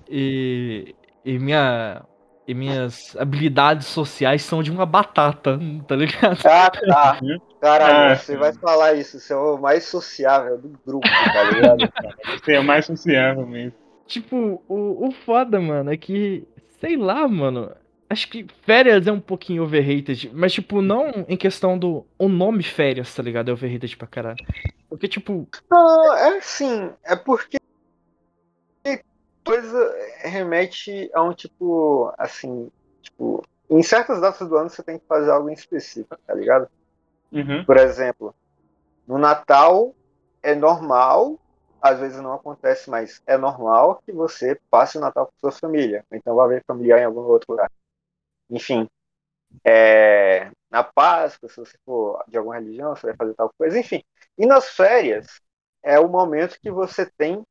[0.08, 2.04] E, e minha.
[2.48, 6.38] E minhas habilidades sociais são de uma batata, tá ligado?
[6.46, 7.18] Ah, tá.
[7.60, 11.92] Caralho, Ah, você vai falar isso, você é o mais sociável do grupo, tá ligado?
[12.42, 13.74] Você é o mais sociável mesmo.
[14.06, 16.46] Tipo, o, o foda, mano, é que,
[16.80, 17.70] sei lá, mano.
[18.08, 22.06] Acho que férias é um pouquinho overrated, mas, tipo, não em questão do.
[22.18, 23.50] O nome férias, tá ligado?
[23.50, 24.38] É overrated pra caralho.
[24.88, 27.58] Porque, tipo, Não, é assim, é porque
[29.48, 35.06] coisa remete a um tipo, assim, tipo, em certas datas do ano você tem que
[35.06, 36.68] fazer algo em específico, tá ligado?
[37.32, 37.64] Uhum.
[37.64, 38.34] Por exemplo,
[39.06, 39.94] no Natal
[40.42, 41.38] é normal,
[41.80, 46.04] às vezes não acontece, mas é normal que você passe o Natal com sua família.
[46.12, 47.70] Então vai ver familiar em algum outro lugar.
[48.50, 48.86] Enfim,
[49.64, 53.78] é, na Páscoa, se você for de alguma religião, você vai fazer tal coisa.
[53.78, 54.04] Enfim,
[54.36, 55.40] e nas férias
[55.82, 57.42] é o momento que você tem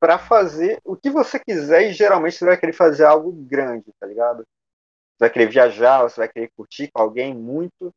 [0.00, 4.06] para fazer o que você quiser e geralmente você vai querer fazer algo grande, tá
[4.06, 4.38] ligado?
[4.38, 7.92] Você vai querer viajar, você vai querer curtir com alguém muito.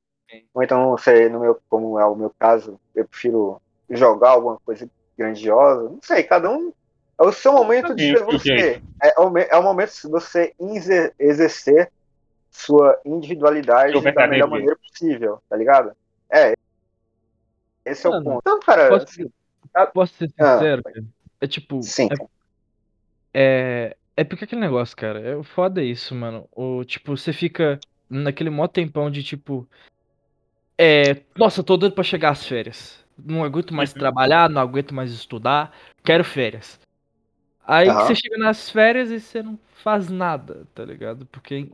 [0.54, 4.90] Ou então, você, no meu, como é o meu caso, eu prefiro jogar alguma coisa
[5.18, 5.90] grandiosa.
[5.90, 6.74] Não sei, cada um.
[7.20, 8.82] É o seu momento de Sim, ser sim, você.
[9.04, 11.92] É, o me- é o momento de você exer- exercer
[12.50, 15.92] sua individualidade da melhor maneira possível, tá ligado?
[16.32, 16.54] É.
[17.86, 18.40] Esse é o Mano, ponto.
[18.42, 19.32] Então, cara, posso, assim,
[19.94, 21.06] posso ser ah, sincero, cara?
[21.41, 21.82] É tipo.
[21.82, 22.08] sim.
[23.34, 25.19] É, é porque aquele negócio, cara.
[25.19, 26.47] É o foda é isso, mano.
[26.51, 29.67] O, tipo, você fica naquele mó tempão de tipo.
[30.77, 31.23] É.
[31.36, 33.04] Nossa, eu tô doido pra chegar às férias.
[33.17, 33.99] Não aguento mais Uhum.
[33.99, 35.75] trabalhar, não aguento mais estudar.
[36.04, 36.80] Quero férias.
[37.65, 38.06] Aí que Aham.
[38.08, 41.25] você chega nas férias e você não faz nada, tá ligado?
[41.25, 41.71] Porque.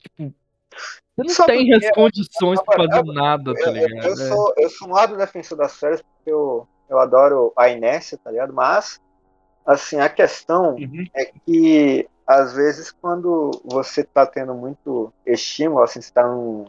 [0.00, 0.34] Tipo.
[1.16, 1.92] Você não Sabe tem que as é?
[1.92, 4.06] condições pra fazer nada, tá Eu, eu, ligado?
[4.06, 4.28] eu É.
[4.28, 8.30] sou, eu sou um lado defensor das férias porque eu, eu adoro a inércia, tá
[8.30, 8.52] ligado?
[8.52, 9.00] Mas,
[9.66, 11.04] assim, a questão Uhum.
[11.14, 16.66] é que, às vezes, quando você tá tendo muito estímulo, assim, você tá num,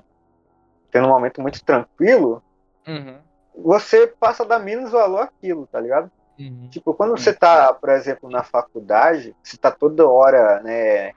[0.92, 2.42] tendo um momento muito tranquilo,
[2.88, 3.18] Uhum,
[3.56, 6.10] você passa a dar menos valor àquilo, tá ligado?
[6.40, 6.68] uhum.
[6.70, 11.12] Tipo, quando você tá, por exemplo, na faculdade, você tá toda hora, né,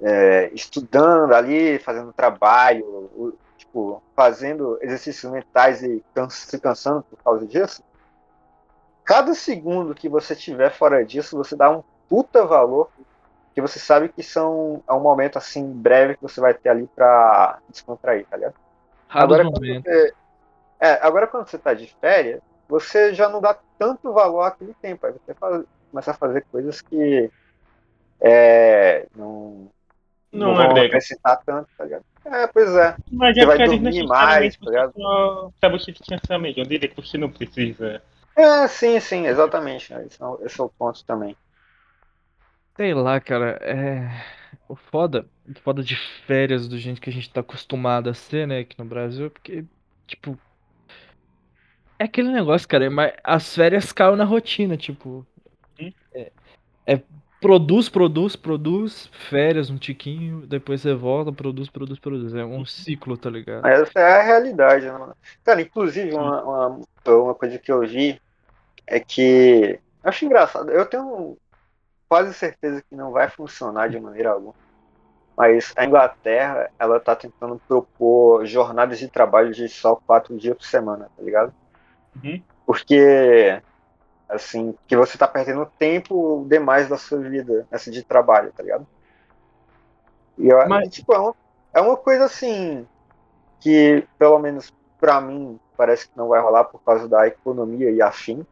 [0.00, 7.82] é, estudando ali, fazendo trabalho, tipo, fazendo exercícios mentais e se cansando por causa disso,
[9.04, 12.90] cada segundo que você tiver fora disso, você dá um puta valor,
[13.54, 16.88] que você sabe que são é um momento assim breve que você vai ter ali
[16.94, 18.54] pra descontrair, tá ligado?
[19.08, 20.14] Agora quando, você,
[20.80, 25.06] é, agora quando você tá de férias, você já não dá tanto valor àquele tempo.
[25.06, 27.30] Aí você faz- começa a fazer coisas que
[28.20, 29.68] é, não,
[30.32, 30.86] não, Não agrega.
[30.86, 32.04] acrescentar tanto, tá ligado?
[32.24, 32.96] É, pois é.
[33.12, 34.92] Mas Você é vai a gente dormir mais, tá ligado?
[34.94, 36.58] só sabe o que pensar melhor.
[36.58, 38.02] Eu diria que você não precisa.
[38.36, 39.92] É, sim, sim, exatamente.
[39.92, 40.06] né?
[40.06, 41.36] Esse é, o- esse é o ponto também.
[42.76, 44.10] Sei lá, cara, é.
[44.68, 48.46] O foda, o foda de férias do jeito que a gente tá acostumado a ser,
[48.46, 49.64] né, aqui no Brasil, é porque,
[50.06, 50.38] tipo.
[51.98, 55.26] É aquele negócio, cara, mas as férias caem na rotina, tipo.
[56.14, 56.32] É,
[56.86, 57.02] é
[57.40, 62.34] produz, produz, produz, férias, um tiquinho, depois você volta, produz, produz, produz.
[62.34, 63.64] É um ciclo, tá ligado?
[63.66, 65.16] Essa é a realidade, né, mano?
[65.42, 68.20] Cara, inclusive, uma, uma, uma coisa que eu vi
[68.86, 69.80] é que.
[70.02, 70.70] Eu acho engraçado.
[70.70, 71.36] Eu tenho
[72.08, 74.54] quase certeza que não vai funcionar de maneira alguma.
[75.36, 80.64] Mas a Inglaterra, ela tá tentando propor jornadas de trabalho de só quatro dias por
[80.64, 81.52] semana, tá ligado?
[82.22, 82.40] Uhum.
[82.64, 83.60] Porque,
[84.28, 88.86] assim, que você tá perdendo tempo demais da sua vida, essa de trabalho, tá ligado?
[90.38, 91.34] E, eu, Mas- tipo, é uma,
[91.74, 92.86] é uma coisa assim,
[93.60, 98.00] que pelo menos pra mim parece que não vai rolar por causa da economia e
[98.00, 98.46] afins.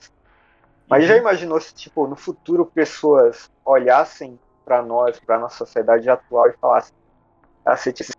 [0.92, 6.48] Mas já imaginou se, tipo, no futuro pessoas olhassem pra nós, pra nossa sociedade atual
[6.48, 6.92] e falassem,
[7.64, 8.12] cacete, esse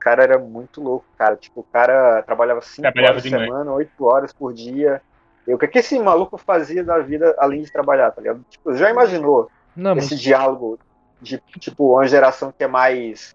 [0.00, 1.36] cara era muito louco, cara.
[1.36, 5.02] Tipo, o cara trabalhava cinco Trabalhava horas por semana, oito horas por dia.
[5.46, 8.42] E o que, que esse maluco fazia da vida além de trabalhar, tá ligado?
[8.48, 10.78] Tipo, já imaginou Não, mas esse diálogo
[11.20, 13.34] de, tipo, uma geração que é mais,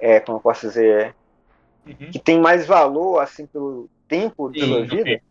[0.00, 1.14] é, como eu posso dizer,
[1.86, 2.10] Uhum.
[2.12, 4.86] que tem mais valor, assim, pelo tempo Sim, sua ok.
[4.96, 5.22] vida?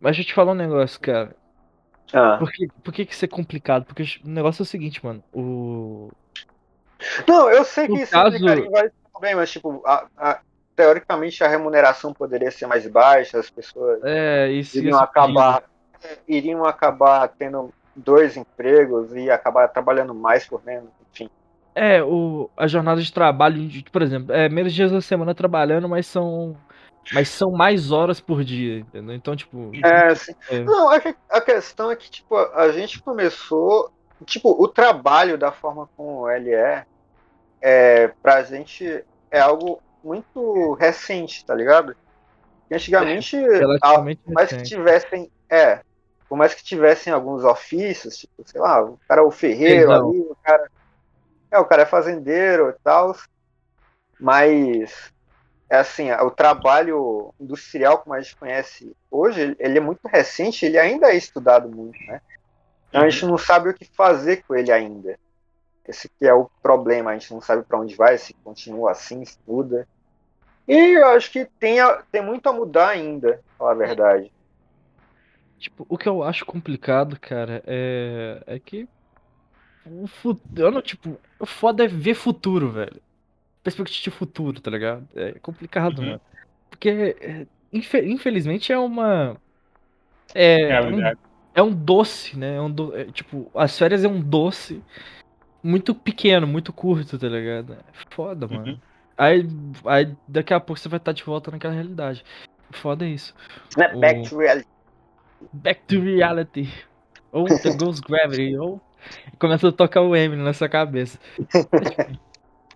[0.00, 1.36] Mas deixa eu te falar um negócio, cara.
[2.12, 2.36] Ah.
[2.38, 3.84] Por que, por que que isso é complicado?
[3.84, 5.22] Porque o negócio é o seguinte, mano.
[5.32, 6.10] O.
[7.26, 10.40] Não, eu sei que No isso caso- implicaria em vários problemas, tipo, a, a
[10.74, 15.62] teoricamente a remuneração poderia ser mais baixa, as pessoas É, isso iriam isso acabar,
[16.02, 21.28] é, iriam acabar tendo dois empregos e acabar trabalhando mais por menos, enfim.
[21.74, 26.06] É, o, a jornada de trabalho, por exemplo, é menos dias da semana trabalhando, mas
[26.06, 26.56] são.
[27.12, 29.14] Mas são mais horas por dia, entendeu?
[29.14, 29.72] Então, tipo.
[29.84, 33.90] É, assim, é, Não, a, que- a questão é que, tipo, a gente começou.
[34.26, 36.84] Tipo, o trabalho da forma como ele é,
[37.62, 38.84] é pra gente
[39.30, 41.94] é algo muito recente, tá ligado?
[42.70, 43.36] E Antigamente,
[43.82, 45.30] a- por mais que tivessem.
[45.50, 45.82] É,
[46.28, 50.20] por mais que tivessem alguns ofícios, tipo, sei lá, o cara é o ferreiro ali,
[50.20, 50.70] o cara.
[51.52, 53.14] É, o cara é fazendeiro e tal.
[54.18, 55.10] Mas
[55.70, 60.76] é assim, o trabalho industrial como a gente conhece hoje, ele- é muito recente, ele
[60.78, 62.20] ainda é estudado muito, né?
[62.88, 65.16] Então a gente não sabe o que fazer com ele ainda.
[65.86, 69.24] Esse que é o problema, a gente não sabe para onde vai, se continua assim,
[69.24, 69.86] se muda.
[70.66, 74.32] E eu acho que tem, a- tem muito a mudar ainda, falar a verdade.
[75.58, 78.88] Tipo, o que eu acho complicado, cara, é, é que
[79.86, 83.00] o futuro, tipo, o foda é ver futuro, velho.
[83.62, 85.06] Perspectiva de futuro, tá ligado?
[85.14, 86.06] É complicado, Uhum.
[86.06, 86.20] mano.
[86.70, 86.88] Porque,
[87.20, 89.36] é, infe- infelizmente, é uma.
[90.34, 91.00] É, É um,
[91.56, 92.56] é um doce, né?
[92.56, 94.82] É um do- é, tipo, as férias é um doce
[95.62, 97.74] muito pequeno, muito curto, tá ligado?
[97.74, 97.76] É
[98.14, 98.66] foda, mano.
[98.72, 98.78] Uhum.
[99.18, 99.46] Aí,
[99.84, 102.24] aí daqui a pouco você vai estar de volta naquela realidade.
[102.70, 103.34] Foda é isso.
[103.94, 104.68] O- back to reality.
[105.52, 106.72] Back to reality.
[107.32, 108.56] Ou The Ghost Gravity.
[108.56, 108.80] Ou
[109.38, 111.18] começa a tocar o Eminem na sua cabeça.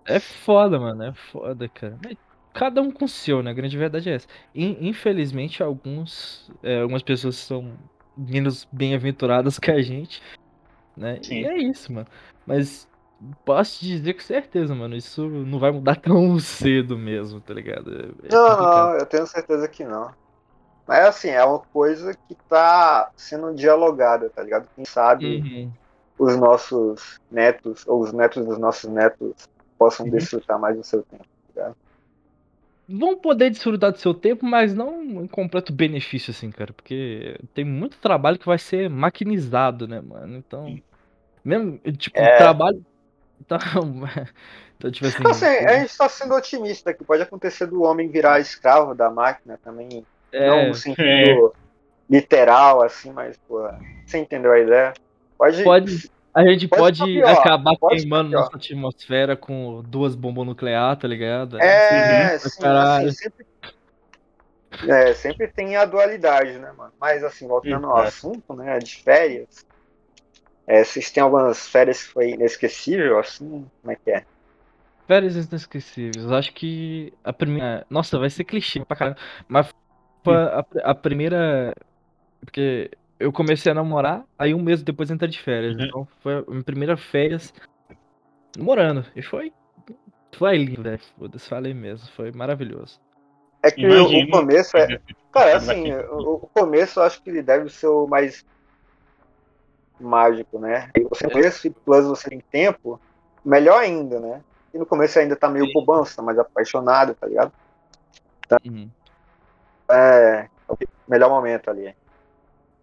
[0.07, 1.03] É, foda, mano.
[1.03, 1.99] É foda, cara.
[2.03, 2.17] Mas
[2.53, 3.51] cada um com o seu, né?
[3.51, 4.27] A grande verdade é essa.
[4.55, 7.77] In- Infelizmente, alguns, é, algumas pessoas são
[8.17, 10.23] menos bem-aventuradas que a gente.
[10.97, 11.21] Né?
[11.23, 11.41] Sim.
[11.41, 12.07] E é isso, mano.
[12.47, 12.87] Mas
[13.45, 14.95] posso te dizer com certeza, mano.
[14.97, 17.91] Isso não vai mudar tão cedo mesmo, tá ligado?
[17.91, 20.13] É- é Não, não, eu tenho certeza que não.
[20.87, 24.69] Mas assim, é uma coisa que tá sendo dialogada, tá ligado?
[24.77, 25.73] Quem sabe Uhum.
[26.19, 29.33] os nossos netos, ou os netos dos nossos netos,
[29.79, 30.13] possam Uhum.
[30.13, 31.25] desfrutar mais do seu tempo.
[32.89, 36.73] vão poder desfrutar do seu tempo, mas não em completo benefício, assim, cara.
[36.73, 40.37] Porque tem muito trabalho que vai ser maquinizado, né, mano?
[40.37, 40.79] Então.
[41.45, 42.39] Mesmo, tipo, É.
[42.39, 42.83] trabalho.
[43.41, 43.59] Então,
[44.79, 45.23] então, tipo assim.
[45.29, 49.59] Assim, a gente tá sendo otimista que pode acontecer do homem virar escravo da máquina
[49.63, 50.07] também.
[50.33, 51.55] é, Não no sentido
[52.09, 53.61] literal, assim, mas, pô,
[54.07, 54.95] você entendeu a ideia?
[55.37, 55.63] Pode.
[55.65, 61.01] Pode- a gente pode pode, pior, acabar pode queimando nossa atmosfera com duas bombas nucleares,
[61.01, 61.61] tá ligado?
[61.61, 63.47] É, sim, assim, sempre.
[64.89, 66.93] É, sempre tem a dualidade, né, mano?
[67.01, 68.09] Mas assim, voltando ao Exato.
[68.09, 69.65] assunto, né, de férias.
[70.67, 73.67] É, vocês têm algumas férias que foi inesquecível, assim?
[73.81, 74.25] Como é que é?
[75.07, 76.33] Férias inesquecíveis.
[76.33, 77.87] Acho que a primeira.
[77.89, 79.19] Nossa, vai ser clichê pra caramba.
[79.47, 79.71] Mas
[80.27, 81.75] a, a primeira.
[82.41, 82.91] Porque
[83.25, 85.77] eu comecei a namorar, aí um mês depois entrei de férias.
[85.77, 85.85] Uhum.
[85.85, 87.55] Então foi a minha primeira férias
[88.57, 89.07] namorando.
[89.17, 89.51] E foi.
[90.37, 91.01] Foi lindo, velho.
[91.19, 92.07] Foda-se, falei mesmo.
[92.09, 93.01] Foi maravilhoso.
[93.63, 94.29] É que Imagino.
[94.29, 95.01] o começo é.
[95.33, 98.45] Cara, Vai assim, o, começo eu acho que deve ser o mais
[99.99, 100.91] mágico, né?
[100.95, 103.01] E você começo e plus você tem tempo,
[103.43, 104.43] melhor ainda, né?
[104.75, 107.53] E no começo ainda tá meio bobão, você tá mais apaixonado, tá ligado?
[108.67, 108.91] Uhum.
[109.89, 110.49] É.
[110.69, 110.77] o
[111.09, 111.95] melhor momento ali.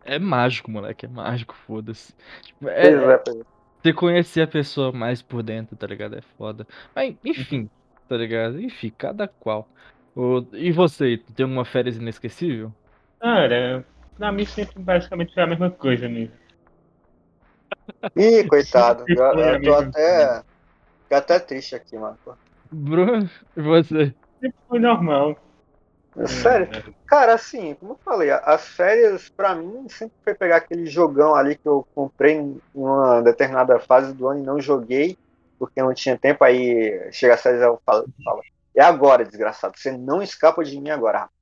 [0.03, 1.05] É mágico, moleque.
[1.05, 2.13] É mágico, foda-se.
[2.43, 3.43] Tipo, Pois é, é, pois é.
[3.83, 6.15] você conhecer a pessoa mais por dentro, tá ligado?
[6.17, 6.67] É foda.
[6.95, 7.69] Mas, enfim,
[8.07, 8.59] tá ligado?
[8.61, 9.71] Enfim, cada qual.
[10.15, 12.75] O- E você, tem alguma férias inesquecível?
[13.19, 13.87] Cara,
[14.17, 16.37] pra mim sempre basicamente foi a mesma coisa mesmo.
[18.15, 19.09] Ih, coitado.
[19.29, 20.41] Eu, eu tô até.
[21.03, 22.19] Fiquei até triste aqui, mano.
[22.71, 24.15] Bruno, e você?
[24.39, 25.35] Sempre foi normal.
[26.27, 26.67] Sério?
[26.75, 31.35] É, Cara, assim, como eu falei, as férias, pra mim, sempre foi pegar aquele jogão
[31.35, 35.17] ali que eu comprei em uma determinada fase do ano e não joguei,
[35.57, 38.41] porque não tinha tempo, aí chega às férias eu falo, falo,
[38.75, 41.19] é agora, desgraçado, você não escapa de mim agora.
[41.19, 41.41] rapaz."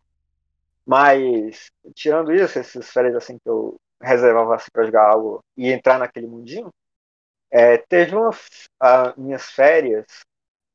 [0.86, 6.00] Mas, tirando isso, essas férias assim que eu reservava assim, pra jogar algo e entrar
[6.00, 6.72] naquele mundinho,
[7.52, 8.32] é, teve uma,
[8.80, 10.06] a, minhas férias,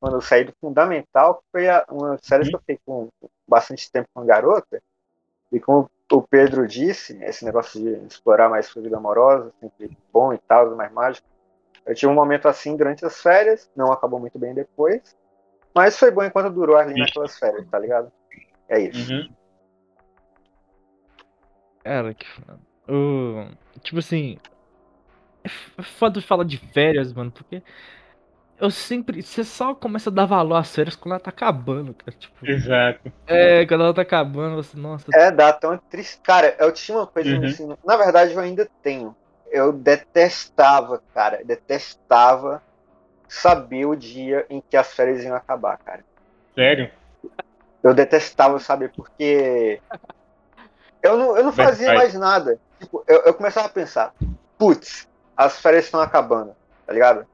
[0.01, 3.09] quando eu saí do Fundamental, que foi a, uma férias que eu fiquei com
[3.47, 4.82] bastante tempo com a garota,
[5.53, 10.32] e como o Pedro disse, esse negócio de explorar mais sua vida amorosa, sempre bom
[10.32, 11.26] e tal, mais mágico.
[11.86, 15.16] Eu tive um momento assim durante as férias, não acabou muito bem depois,
[15.74, 18.11] mas foi bom enquanto durou ali naquelas férias, tá ligado?
[18.68, 19.12] É isso.
[19.12, 19.28] Uhum.
[21.82, 22.59] Cara, que foda.
[22.88, 24.38] O- Tipo assim.
[25.45, 27.62] É é foda falar de férias, mano, porque.
[28.59, 29.22] Eu sempre.
[29.22, 32.16] Você só começa a dar valor às férias quando ela tá acabando, cara.
[32.16, 33.12] Tipo, Exato.
[33.26, 35.07] é, quando ela tá acabando, você, nossa.
[35.14, 36.20] É, dá tão triste.
[36.22, 37.44] Cara, eu tinha uma coisa Uhum.
[37.44, 37.78] ensino.
[37.84, 39.14] Na verdade, eu ainda tenho.
[39.50, 41.40] Eu detestava, cara.
[41.44, 42.62] Detestava
[43.28, 46.05] saber o dia em que as férias iam acabar, cara.
[46.55, 46.90] Sério?
[47.82, 49.80] Eu detestava saber, porque
[51.02, 52.59] eu não, eu não fazia mais nada.
[52.80, 54.14] Tipo, eu, eu começava a pensar,
[54.59, 56.55] putz, as férias estão acabando,
[56.86, 57.26] tá ligado?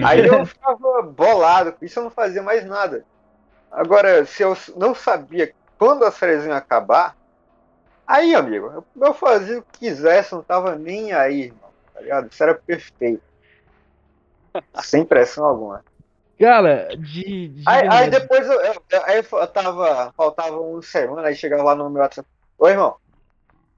[0.00, 3.06] Aí eu ficava bolado com isso, eu não fazia mais nada.
[3.70, 7.16] Agora, se eu não sabia quando as férias iam acabar,
[8.06, 12.28] aí, amigo, eu, eu fazia o que quisesse, não tava nem aí, irmão, tá ligado?
[12.32, 13.24] Isso era perfeito.
[14.82, 15.84] Sem pressão alguma.
[16.38, 17.48] Cara, de.
[17.48, 21.62] de Aí, aí depois eu, eu, eu- aí eu tava, faltava uma semana, aí chegava
[21.62, 22.28] lá no meu WhatsApp.
[22.58, 22.98] Ô irmão,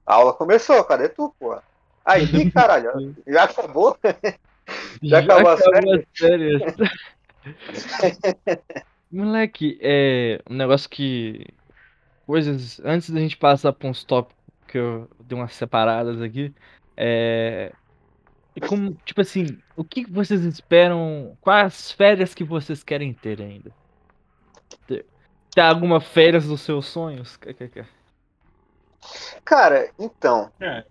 [0.05, 1.63] a aula começou, cadê tu, porra?
[2.05, 2.91] Aí, caralho,
[3.27, 3.97] já acabou?
[5.03, 6.61] Já acabou as as férias.
[9.11, 11.47] Moleque, é um negócio que.
[12.25, 12.81] Coisas.
[12.83, 14.35] Antes da gente passar pra uns tópicos
[14.67, 16.53] que eu dei umas separadas aqui.
[16.97, 17.71] É.
[18.55, 21.37] e Como, tipo assim, o que vocês esperam?
[21.39, 23.71] Quais férias que vocês querem ter ainda?
[24.87, 27.39] Tem alguma férias dos seus sonhos?
[29.45, 30.51] Cara, então.
[30.59, 30.83] É.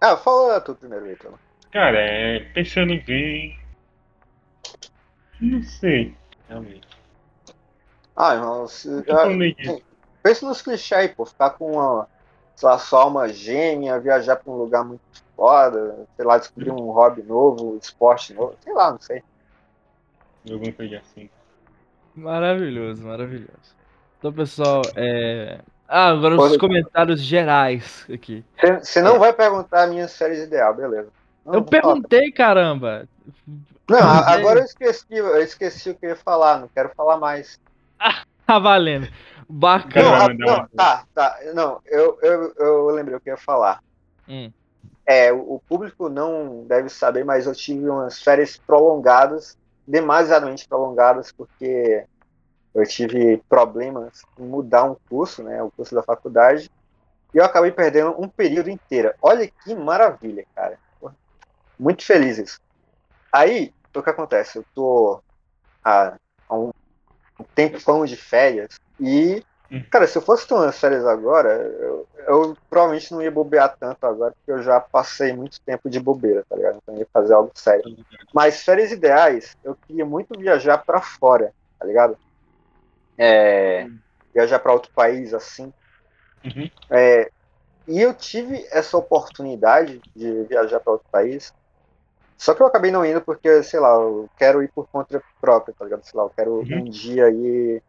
[0.00, 1.38] Ah, fala tu primeiro, Vitor.
[1.76, 3.54] Cara, é, pensando bem.
[5.38, 6.16] Não sei,
[6.48, 6.88] realmente.
[8.16, 9.26] Ah, irmão, se, que ah,
[10.22, 11.26] pensa nos clichês aí, pô.
[11.26, 12.08] Ficar com uma,
[12.54, 15.02] sei lá, sua alma gêmea, viajar pra um lugar muito
[15.36, 19.22] foda, sei lá, descobrir um hobby novo, esporte novo, sei lá, não sei.
[20.50, 21.28] Alguma coisa assim.
[22.14, 23.76] Maravilhoso, maravilhoso.
[24.18, 25.60] Então, pessoal, é.
[25.86, 28.42] Ah, agora os comentários gerais aqui.
[28.80, 31.14] Você não vai perguntar minhas férias ideal, beleza.
[31.46, 33.08] Não, Eu perguntei, caramba.
[33.88, 34.34] Não, perguntei.
[34.34, 37.58] agora eu esqueci, eu esqueci o que eu ia falar, não quero falar mais.
[38.46, 39.08] Tá valendo.
[39.48, 40.28] Bacana.
[40.28, 40.56] Não.
[40.58, 41.36] não, tá, tá.
[41.52, 43.82] Não, eu, eu, eu lembrei o que eu ia falar.
[44.28, 44.52] Hum.
[45.04, 51.32] É, o o público não deve saber, mas eu tive umas férias prolongadas, demasiadamente prolongadas,
[51.32, 52.04] porque
[52.72, 56.70] eu tive problemas em mudar um curso, né, o curso da faculdade,
[57.34, 59.12] e eu acabei perdendo um período inteiro.
[59.20, 60.78] Olha que maravilha, cara.
[61.78, 62.56] Muito feliz isso.
[63.32, 64.58] Aí, o que acontece?
[64.58, 65.20] Eu tô
[65.84, 66.16] há,
[66.48, 66.70] há um,
[67.40, 69.82] um tempão de férias e Hum.
[69.90, 74.04] Cara, se eu fosse ter umas férias agora, eu, eu provavelmente não ia bobear tanto
[74.04, 76.78] agora, porque eu já passei muito tempo de bobeira, tá ligado?
[76.82, 77.96] Então eu ia fazer algo sério.
[78.32, 82.16] Mas férias ideais, eu queria muito viajar pra fora, tá ligado?
[83.18, 83.88] É,
[84.32, 85.72] viajar pra outro país, assim.
[86.44, 86.70] Uhum.
[86.90, 87.28] É,
[87.88, 91.52] e eu tive essa oportunidade de viajar pra outro país,
[92.38, 95.74] só que eu acabei não indo porque, sei lá, eu quero ir por conta própria,
[95.76, 96.04] tá ligado?
[96.04, 96.80] Sei lá, eu quero Uhum.
[96.80, 97.82] um dia ir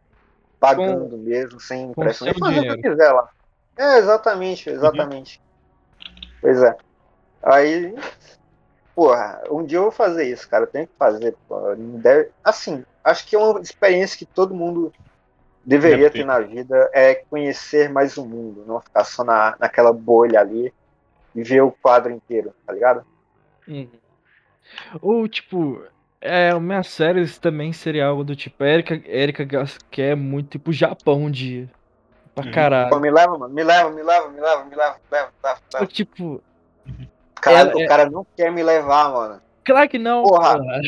[0.58, 3.28] pagando mesmo, sem com pressão, seu e fazer o que quiser lá.
[3.76, 5.40] É, exatamente, exatamente.
[6.40, 6.76] Pois é.
[7.42, 7.94] Aí,
[8.94, 10.64] porra, um dia eu vou fazer isso, cara.
[10.64, 11.36] Eu tenho que fazer.
[11.46, 11.74] pô.
[11.76, 14.92] Não deve- Assim, acho que é uma experiência que todo mundo
[15.64, 16.18] deveria Deve ter.
[16.18, 20.72] ter na vida é conhecer mais o mundo, não ficar só na, naquela bolha ali
[21.34, 23.04] e ver o quadro inteiro, tá ligado?
[23.68, 23.90] Uhum.
[25.00, 25.82] Ou, tipo,
[26.20, 28.62] é, as minhas séries também seria algo do tipo.
[28.64, 29.46] Erika, Erika
[29.90, 31.68] quer muito ir pro Japão um dia.
[32.34, 32.50] Pra Uhum.
[32.50, 33.00] Pô, caralho.
[33.00, 35.58] me leva, mano, me leva, me leva, me leva, me leva, me leva, me leva.
[35.70, 35.86] Só leva.
[35.86, 36.42] que, tipo,
[37.40, 39.40] Cara, ela o é- cara não quer me levar, mano.
[39.64, 40.22] claro que não.
[40.22, 40.58] Porra.
[40.58, 40.80] porra.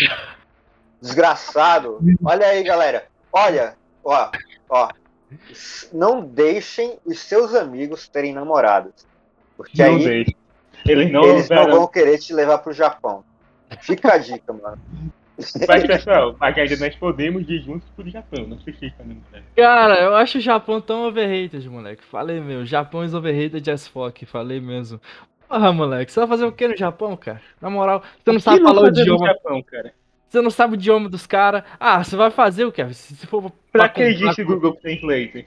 [1.01, 1.99] Desgraçado.
[2.25, 3.07] Olha aí, galera.
[3.33, 3.75] Olha,
[4.05, 4.31] ó,
[4.69, 4.89] ó.
[5.93, 9.07] Não deixem os seus amigos terem namoradas.
[9.57, 10.35] Porque Não aí deixa.
[10.87, 13.23] Eles não eles não vão querer te levar pro Japão.
[13.81, 14.79] Fica a dica, mano.
[15.67, 18.47] Mas, pessoal, a ainda nós podemos ir juntos pro Japão.
[18.47, 19.17] Não se fica, né?
[19.57, 22.05] Cara, eu acho o Japão tão overrated, moleque.
[22.05, 22.67] Falei mesmo.
[22.67, 24.27] Japão is overrated as fuck.
[24.27, 25.01] Falei mesmo.
[25.49, 26.13] Porra, moleque.
[26.13, 27.41] Você vai fazer o que no Japão, cara?
[27.61, 29.27] Na moral, você não O que sabe falar o no idioma.
[29.27, 29.95] Japão, cara?
[30.29, 31.65] Você não sabe o idioma dos caras.
[31.79, 32.87] Ah, você vai fazer o quê?
[32.93, 35.47] Se for Pra pra que existe Google Translate?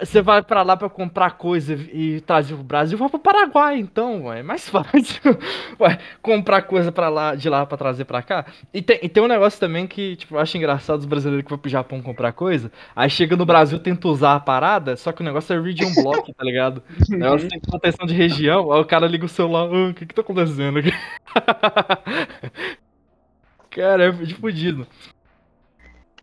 [0.00, 4.24] Você vai pra lá pra comprar coisa e trazer pro Brasil, vai pro Paraguai, então,
[4.26, 4.40] ué.
[4.40, 5.20] É mais fácil.
[5.80, 8.46] Ué, comprar coisa pra lá, de lá pra trazer pra cá.
[8.72, 11.50] E tem, e tem um negócio também que, tipo, eu acho engraçado os brasileiros que
[11.50, 12.70] vão pro Japão comprar coisa.
[12.94, 16.32] Aí chega no Brasil, tenta usar a parada, só que o negócio é region block,
[16.32, 16.82] tá ligado?
[17.10, 20.06] O negócio tem proteção de região, aí o cara liga o celular, "Ah, o que
[20.06, 20.92] que tá acontecendo aqui?
[23.70, 24.86] cara, é de fudido.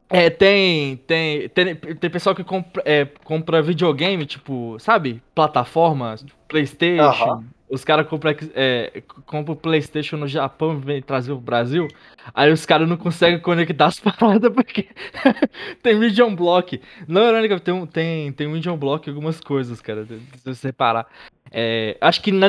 [0.09, 5.21] É, tem, tem, tem, tem pessoal que compra, é, compra videogame, tipo, sabe?
[5.33, 7.43] Plataformas, Playstation,
[7.73, 11.87] os caras compram é, compra o Playstation no Japão e vem trazer o Brasil,
[12.33, 14.87] aí os caras não conseguem conectar as paradas porque
[15.81, 16.79] tem Region Block.
[17.07, 21.07] Não, irônica, tem, tem, tem Region Block algumas coisas, cara, se você reparar.
[21.51, 22.47] É, acho que na,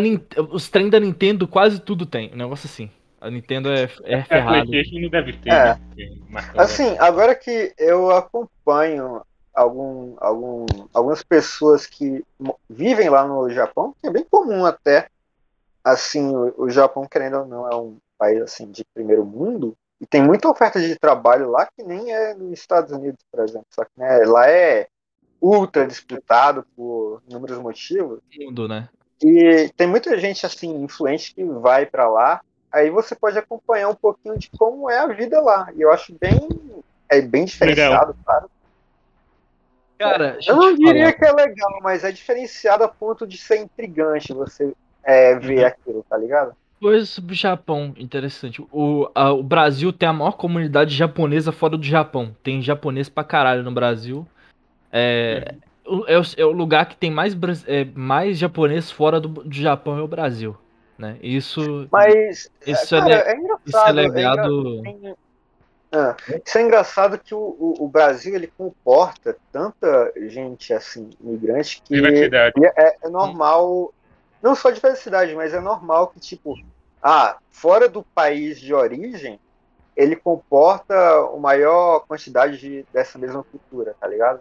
[0.51, 2.91] os trem da Nintendo quase tudo tem, um negócio assim.
[3.25, 4.59] A Nintendo é, é ferrada.
[4.59, 5.75] A PlayStation não deve ter, É.
[5.75, 5.81] né?
[6.59, 9.22] Assim, agora que eu acompanho
[9.55, 12.22] algum, algum, algumas pessoas que
[12.68, 15.09] vivem lá no Japão, que é bem comum até,
[15.83, 20.05] assim, o, o Japão, querendo ou não, é um país assim de primeiro mundo, e
[20.05, 23.85] tem muita oferta de trabalho lá que nem é nos Estados Unidos, por exemplo, só
[23.85, 24.87] que né, lá é
[25.41, 28.91] ultra disputado por inúmeros motivos, mundo, né?
[29.22, 32.43] e tem muita gente assim influente que vai pra lá.
[32.75, 35.68] Aí você pode acompanhar um pouquinho de como é a vida lá.
[35.77, 36.49] E eu acho bem
[37.09, 38.51] é bem diferenciado, claro.
[39.97, 41.12] Cara, Eu não diria falar.
[41.12, 44.72] que é legal, mas é diferenciado a ponto de ser intrigante você
[45.05, 45.66] é, ver Uhum.
[45.66, 46.53] aquilo, tá ligado?
[46.81, 48.61] Coisa sobre o Japão, interessante.
[48.72, 52.37] O, a- o Brasil tem a maior comunidade japonesa fora do Japão.
[52.43, 54.27] Tem japonês pra caralho no Brasil.
[54.93, 55.55] É,
[55.87, 57.35] o, é, o, é o lugar que tem mais,
[57.66, 60.57] é, mais japonês fora do, do Japão é o Brasil.
[60.99, 61.19] Né?
[61.21, 63.99] Isso, Mas isso, é, cara, é isso engraçado.
[63.99, 64.87] é é legado.
[64.87, 65.17] engra-
[65.93, 71.81] Ah, isso é engraçado que o, o- o Brasil ele comporta tanta gente assim, imigrante,
[71.83, 72.55] que Diversidade.
[72.61, 73.93] E é, é normal,
[74.43, 76.55] não só diversidade, mas é normal que, tipo,
[77.03, 79.39] ah, fora do país de origem,
[79.97, 84.41] ele comporta uma maior quantidade de, dessa mesma cultura, tá ligado?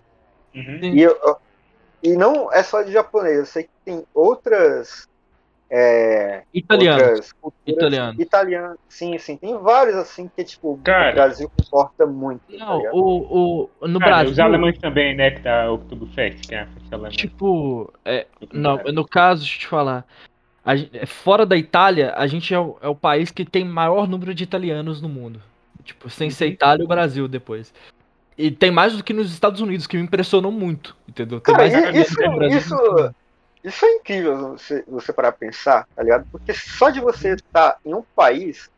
[0.55, 0.79] Uhum.
[0.81, 1.37] E, eu-
[2.01, 5.07] e não é só de japonês, eu sei que tem outras.
[5.75, 7.19] É, Italiano.
[7.65, 8.21] Italiano.
[8.21, 8.77] italianas.
[8.87, 11.09] Sim, sim, tem vários assim que, tipo, Cara.
[11.09, 12.41] o Brasil comporta muito.
[12.55, 14.31] tá Não, o, o, no Cara, Brasil.
[14.33, 15.31] os alemães também, né?
[15.31, 17.09] Que tá o Oktoberfest, que é a festa alemã.
[17.09, 20.05] Tipo, é, Não, no caso, deixa eu te falar.
[20.63, 24.07] a é, fora da Itália, a gente é o, é o país que tem maior
[24.07, 25.41] número de italianos no mundo.
[25.83, 27.73] Tipo, sem ser Itália e o Brasil depois.
[28.37, 31.39] E tem mais do que nos Estados Unidos, que me impressionou muito, entendeu?
[31.41, 33.15] Tem Cara, mais italiano isso- isso-
[33.63, 36.25] Isso é incrível você, você parar pra pensar, tá ligado?
[36.31, 38.69] Porque só de você estar em um país,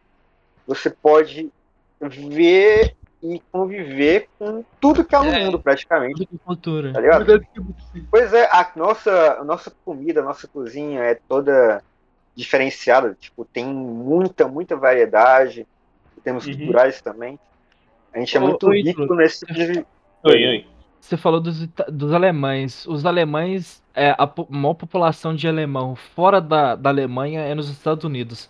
[0.66, 1.52] você pode
[2.00, 5.46] ver e conviver com tudo que há no É.
[5.46, 6.28] mundo, praticamente.
[6.44, 6.94] Cultura.
[6.94, 7.26] Tá ligado?
[8.12, 11.84] Pois é, a nossa, a nossa comida, a nossa cozinha é toda
[12.36, 13.16] diferenciada.
[13.16, 15.66] Tipo, tem muita, muita variedade.
[16.24, 16.56] Temos Uhum.
[16.56, 17.40] culturais também.
[18.14, 19.86] A gente é muito ô, rico nesse tipo de.
[20.24, 20.75] Oi, oi.
[21.06, 22.86] Você falou dos, dos alemães.
[22.88, 28.04] Os alemães, é, a maior população de alemão fora da, da Alemanha é nos Estados
[28.04, 28.50] Unidos.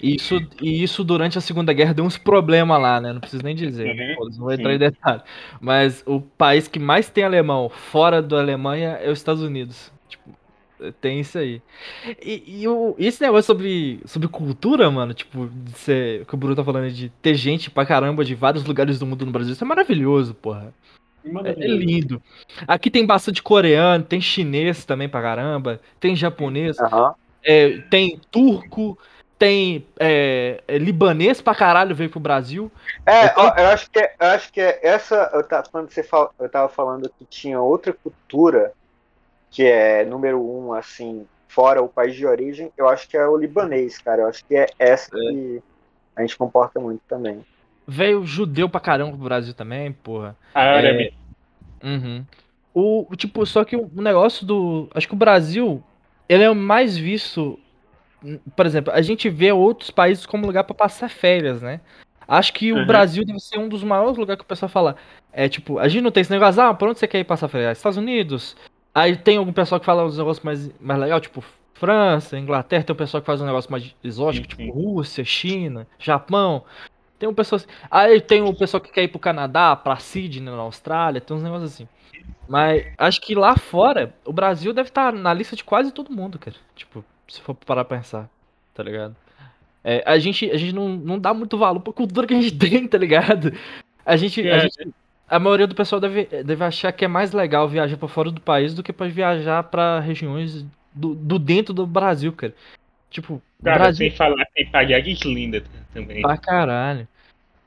[0.00, 3.12] E isso, e isso durante a Segunda Guerra deu uns problemas lá, né?
[3.12, 3.86] Não preciso nem dizer.
[3.86, 5.22] Uhum, não vou entrar em detalhe.
[5.60, 9.92] Mas o país que mais tem alemão fora da Alemanha é os Estados Unidos.
[10.08, 10.30] Tipo,
[11.00, 11.62] tem isso aí.
[12.20, 16.36] E, e o, e esse negócio sobre, sobre cultura, mano, tipo, de ser, que o
[16.36, 19.52] Bruno tá falando de ter gente pra caramba de vários lugares do mundo no Brasil,
[19.52, 20.74] isso é maravilhoso, porra.
[21.24, 22.22] É, é lindo.
[22.66, 27.14] Aqui tem bastante coreano, tem chinês também pra caramba, tem japonês, Aham.
[27.44, 28.98] é, tem turco,
[29.38, 32.70] tem é, é, libanês pra caralho veio pro Brasil.
[33.06, 35.30] É, ó, eu acho que é, eu acho que é essa.
[35.32, 38.72] Eu tava, quando você fala, eu tava falando que tinha outra cultura
[39.50, 43.36] que é número um, assim, fora o país de origem, eu acho que é o
[43.36, 44.22] libanês, cara.
[44.22, 45.62] Eu acho que é essa que
[46.16, 47.44] a gente comporta muito também.
[47.86, 50.36] Veio judeu pra caramba pro Brasil também, porra.
[50.54, 51.12] Árabe.
[51.82, 52.24] Uhum.
[52.74, 54.88] O, o tipo, só que o o negócio do.
[54.94, 55.82] Acho que o Brasil,
[56.28, 57.58] ele é o mais visto.
[58.56, 61.80] Por exemplo, a gente vê outros países como lugar pra passar férias, né?
[62.26, 62.86] Acho que o Uhum.
[62.86, 64.96] Brasil deve ser um dos maiores lugares que o pessoal fala.
[65.32, 67.48] É tipo, a gente não tem esse negócio, ah, pra onde você quer ir passar
[67.48, 67.76] férias?
[67.78, 68.56] Estados Unidos.
[68.94, 71.42] Aí tem algum pessoal que fala uns negócios mais, mais legal, tipo
[71.74, 74.70] França, Inglaterra, tem um pessoal que faz um negócio mais exótico, Sim, tipo sim.
[74.70, 76.62] Rússia, China, Japão.
[77.22, 77.68] Tem um pessoal assim.
[77.88, 81.42] Aí tem o pessoal que quer ir pro Canadá, pra Sydney, na Austrália, tem uns
[81.44, 81.86] negócios assim.
[82.48, 86.36] Mas acho que lá fora, o Brasil deve estar na lista de quase todo mundo,
[86.36, 86.56] cara.
[86.74, 88.28] Tipo, se for parar pra pensar,
[88.74, 89.14] tá ligado?
[89.84, 92.58] É, a gente, a gente não, não dá muito valor pra cultura que a gente
[92.58, 93.52] tem, tá ligado?
[94.04, 94.60] A gente, a É.
[94.62, 94.92] gente-
[95.28, 98.40] a maioria do pessoal deve, deve achar que é mais legal viajar pra fora do
[98.40, 102.52] país do que pra viajar pra regiões do, do dentro do Brasil, cara.
[103.08, 105.62] Tipo, Cara, Brasil sem falar que tem paiagens lindas
[105.94, 106.20] também.
[106.22, 107.06] pra caralho.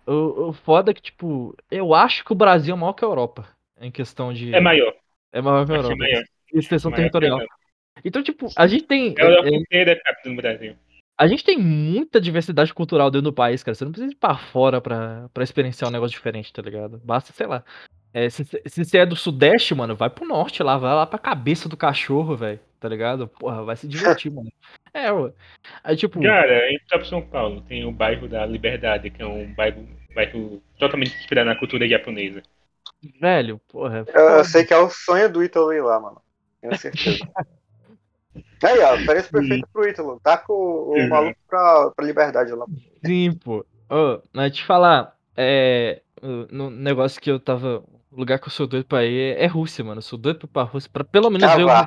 [0.08, 3.08] O, o foda é que, tipo, eu acho que o Brasil é maior que a
[3.08, 3.48] Europa.
[3.80, 4.54] Em questão de.
[4.54, 4.94] É maior.
[5.32, 5.96] É maior que a Europa.
[5.98, 6.24] maior.
[6.54, 7.40] Extensão maior territorial.
[8.04, 9.16] Então, tipo, a gente tem.
[9.18, 10.76] É é, inteira é capital do Brasil.
[11.18, 13.74] a gente tem muita diversidade cultural dentro do país, cara.
[13.76, 17.02] Você não precisa ir pra fora pra, pra experienciar um negócio diferente, tá ligado?
[17.04, 17.64] Basta, sei lá.
[18.14, 21.20] É, se, se você é do Sudeste, mano, vai pro norte lá, vai lá pra
[21.20, 22.60] cabeça do cachorro, velho.
[22.80, 23.28] Tá ligado?
[23.28, 24.50] Porra, vai se divertir, mano.
[24.96, 25.34] É, ué.
[25.84, 29.54] Aí, tipo, Cara, em próprio São Paulo tem o bairro da Liberdade, que é um
[29.54, 29.86] bairro,
[30.16, 32.42] bairro totalmente inspirado na cultura japonesa.
[33.20, 34.06] velho, porra.
[34.08, 36.22] Eu, eu sei que é o sonho do Ítalo ir lá, mano.
[36.62, 37.20] Tenho certeza.
[38.64, 40.18] Aí, ó, parece perfeito pro Ítalo.
[40.24, 41.10] Tá com o, o Uhum.
[41.10, 42.66] maluco pra, pra liberdade lá.
[43.06, 43.66] Sim, pô.
[43.90, 46.02] Ô, mas te falar, é.
[46.22, 47.84] o- No negócio que eu tava.
[48.10, 49.98] O lugar que eu sou doido pra ir é, é Rússia, mano.
[49.98, 50.90] Eu sou doido pra ir pra Rússia.
[50.92, 51.66] Pra pelo menos Ah, ver.
[51.66, 51.86] vá.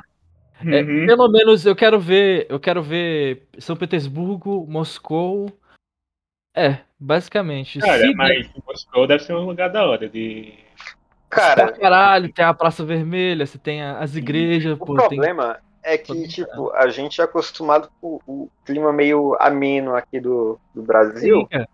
[0.65, 1.05] É, Uhum.
[1.05, 2.45] Pelo menos eu quero ver.
[2.49, 5.51] Eu quero ver São Petersburgo, Moscou.
[6.55, 7.79] É, basicamente.
[7.79, 10.53] Cara, Se mas Moscou deve ser um lugar da hora de.
[11.29, 14.95] Cara, caralho, tem a Praça Vermelha, você tem as igrejas, o pô, tem.
[14.95, 20.59] problema é que, tipo, a gente é acostumado com o clima meio ameno aqui do,
[20.73, 21.47] do Brasil.
[21.51, 21.65] Sim.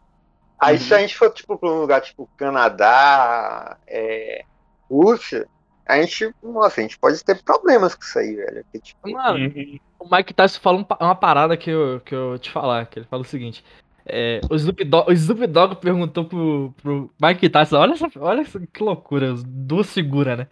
[0.59, 4.43] Aí se a gente for, tipo, pra um lugar tipo Canadá, é,
[4.89, 5.47] Rússia,
[5.85, 8.65] a gente, nossa, a gente pode ter problemas com isso aí, velho.
[8.71, 9.79] Que, tipo, Mano, Uhum.
[9.99, 13.07] o Mike Tyson fala um uma parada que eu, que eu te falar, que ele
[13.07, 13.63] fala o seguinte.
[14.07, 18.41] É, o, Snoop Dogg, o Snoop Dogg perguntou pro, pro Mike Tyson, olha, essa, olha
[18.41, 20.47] essa, que loucura, as duas figuras, né?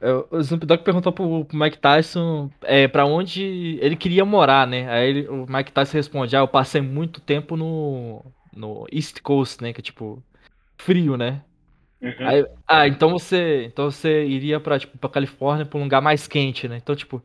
[0.00, 4.66] É, O Snoop Dogg perguntou pro, pro Mike Tyson é, pra onde ele queria morar,
[4.66, 4.88] né?
[4.90, 8.24] Aí ele- o Mike Tyson responde, ah, eu passei muito tempo no,
[8.56, 9.74] no East Coast, né?
[9.74, 10.22] Que é tipo,
[10.78, 11.42] frio, né?
[12.04, 12.26] Uhum.
[12.28, 16.28] Aí- ah, então você, então você iria pra, tipo, pra Califórnia, pra um lugar mais
[16.28, 16.76] quente, né?
[16.76, 17.22] Então, tipo,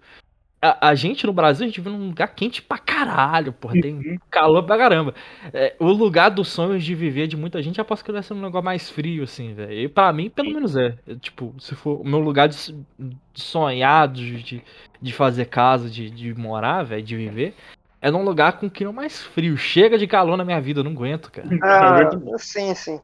[0.61, 4.19] a, a gente no Brasil, a gente vive num lugar quente pra caralho, porra, tem
[4.29, 5.13] calor pra caramba.
[5.53, 8.41] É, o lugar dos sonhos de viver de muita gente, aposto que deve ser um
[8.41, 9.73] lugar mais frio, assim, velho.
[9.73, 10.97] E pra mim, pelo menos é.
[11.07, 12.57] É, Tipo, se for o meu lugar de,
[12.97, 14.63] de sonhar, de, de,
[15.01, 17.53] de fazer casa, de, de morar, velho, de viver,
[18.01, 19.57] é num lugar com clima mais frio.
[19.57, 21.47] Chega de calor na minha vida, eu não aguento, cara.
[21.63, 22.99] Ah, sim, sim.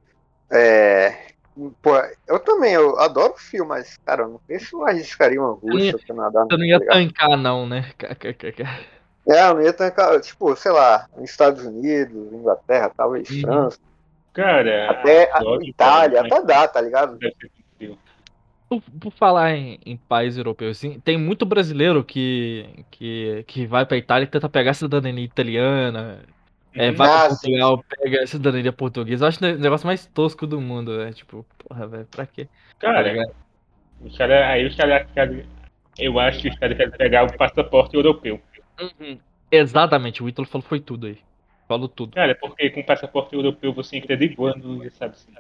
[0.52, 1.35] É,
[1.82, 1.92] pô,
[2.28, 5.98] eu também, eu adoro fio, mas, cara, eu não sei se eu arriscaria uma Rússia,
[6.08, 6.46] Canadá.
[6.50, 7.08] Eu não ia tá ligado?
[7.08, 7.92] tancar, não, né?
[9.28, 13.42] É, eu não ia tancar, tipo, sei lá, nos Estados Unidos, Inglaterra, talvez Uhum.
[13.42, 13.80] França,
[14.36, 17.18] Cara, até a Itália, até dá, tá ligado?
[18.68, 23.86] Por, por falar em, em país europeu, assim, tem muito brasileiro que, que, que vai
[23.86, 26.22] pra Itália e tenta pegar a cidadania italiana,
[26.76, 29.26] é, vai pra Portugal, pega a cidadania portuguesa.
[29.26, 31.14] Eu acho o negócio mais tosco do mundo, né?
[31.14, 32.46] Tipo, porra, velho, pra quê?
[32.80, 33.14] Tá Cara,
[34.02, 35.46] os cara, aí os caras querem.
[35.98, 38.42] Eu acho que os caras querem pegar o passaporte europeu.
[38.80, 39.18] Uhum.
[39.50, 41.18] Exatamente, o Ítalo falou foi tudo aí.
[41.68, 42.14] Falou tudo.
[42.14, 45.32] Cara, porque com passaporte europeu você entra de boa no sabe assim.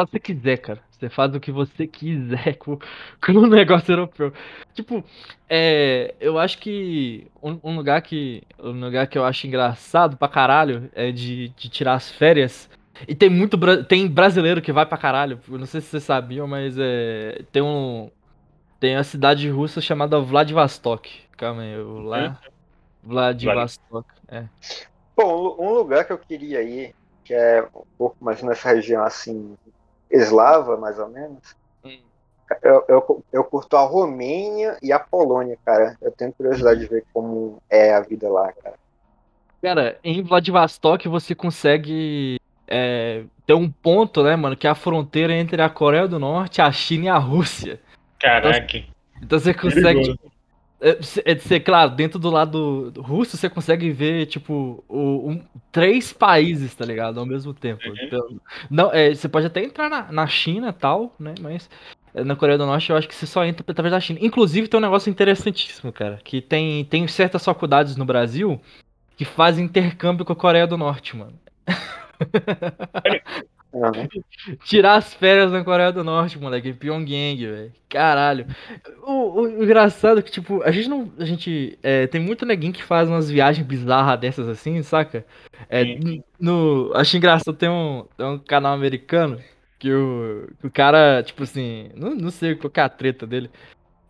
[0.00, 0.80] Faz o que você quiser, cara.
[0.90, 2.78] Você faz o que você quiser com,
[3.24, 4.32] com o negócio europeu.
[4.72, 5.04] Tipo,
[5.48, 10.28] é, eu acho que um, um lugar que um lugar que eu acho engraçado pra
[10.28, 12.68] caralho é de, de tirar as férias.
[13.08, 15.40] E tem muito tem brasileiro que vai pra caralho.
[15.48, 18.10] Eu não sei se vocês sabiam, mas é, tem um
[18.78, 21.10] tem a cidade russa chamada Vladivostok.
[21.36, 22.40] Calma aí, eu lá
[23.02, 24.08] Vladivostok.
[24.28, 24.44] É.
[25.16, 26.94] Bom, um lugar que eu queria ir,
[27.24, 29.56] que é um pouco mais nessa região assim,
[30.10, 31.54] eslava, mais ou menos,
[31.84, 31.98] Hum.
[32.62, 35.96] eu, eu, eu curto a Romênia e a Polônia, cara.
[36.02, 38.74] Eu tenho curiosidade de ver como é a vida lá, cara.
[39.62, 45.34] Cara, em Vladivostok você consegue é, ter um ponto, né, mano, que é a fronteira
[45.34, 47.80] entre a Coreia do Norte, a China e a Rússia.
[48.18, 48.84] Caraca.
[49.22, 50.29] Então você consegue, perigoso.
[50.80, 55.30] É, é de ser claro, dentro do lado do russo você consegue ver, tipo, o-
[55.30, 57.86] um- três países, tá ligado, ao mesmo tempo.
[57.86, 57.94] Uhum.
[58.02, 61.68] Então, não, é, você pode até entrar na, na China e tal, né, mas
[62.14, 64.18] é, na Coreia do Norte eu acho que você só entra através da China.
[64.22, 68.60] Inclusive tem um negócio interessantíssimo, cara, que tem, tem certas faculdades no Brasil
[69.16, 71.38] que fazem intercâmbio com a Coreia do Norte, mano.
[73.72, 74.56] Uhum.
[74.64, 77.72] Tirar as férias na Coreia do Norte, moleque, em Pyongyang, velho.
[77.88, 78.46] Caralho.
[79.02, 81.12] O, o engraçado é que, tipo, a gente não.
[81.18, 81.78] A gente.
[81.82, 85.24] é, tem muito neguinho que faz umas viagens bizarras dessas assim, saca?
[85.68, 85.84] É,
[86.38, 89.40] no, acho engraçado, tem um, tem um canal americano
[89.78, 93.26] que o, que o cara, tipo assim, não, não sei qual que é a treta
[93.26, 93.50] dele.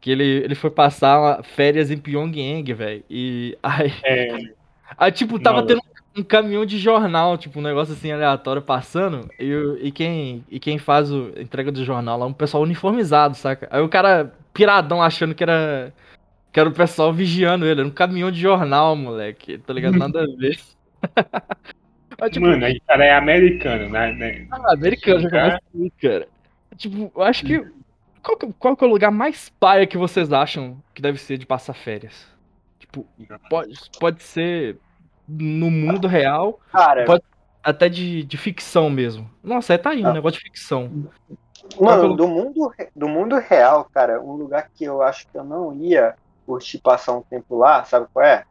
[0.01, 3.05] Que ele, ele foi passar uma- férias em Pyongyang, velho.
[3.11, 4.39] E aí, É,
[4.99, 5.69] Aí, tipo, tava Maluco.
[5.75, 10.59] tendo um caminhão de jornal, tipo, um negócio assim aleatório passando, e, e, quem, e
[10.59, 13.69] quem faz o, a entrega do jornal lá, é um pessoal uniformizado, saca?
[13.71, 15.93] Aí o cara, piradão, achando que era,
[16.53, 19.97] que era o pessoal vigiando ele, era um caminhão de jornal, moleque, tá ligado?
[19.97, 20.59] Nada a ver.
[22.21, 24.13] Aí, tipo, mano, aí o cara é americano, né?
[24.13, 24.47] né?
[24.51, 26.29] ah, americano já começa assim, cara.
[26.77, 27.65] Tipo, eu acho que.
[28.23, 28.53] Qual, que.
[28.59, 31.73] qual que é o lugar mais paia que vocês acham que deve ser de passar
[31.73, 32.27] férias?
[32.79, 33.07] Tipo,
[33.49, 34.77] pode, pode ser
[35.39, 37.23] no mundo real, Cara, Pode-
[37.63, 39.31] até de, de ficção mesmo.
[39.43, 40.13] Nossa, aí tá aí, um Ah.
[40.13, 40.91] negócio de ficção.
[41.81, 45.75] mano, do mundo, do mundo real, cara, um lugar que eu acho que eu não
[45.75, 46.15] ia
[46.47, 48.45] curtir passar um tempo lá, sabe qual é?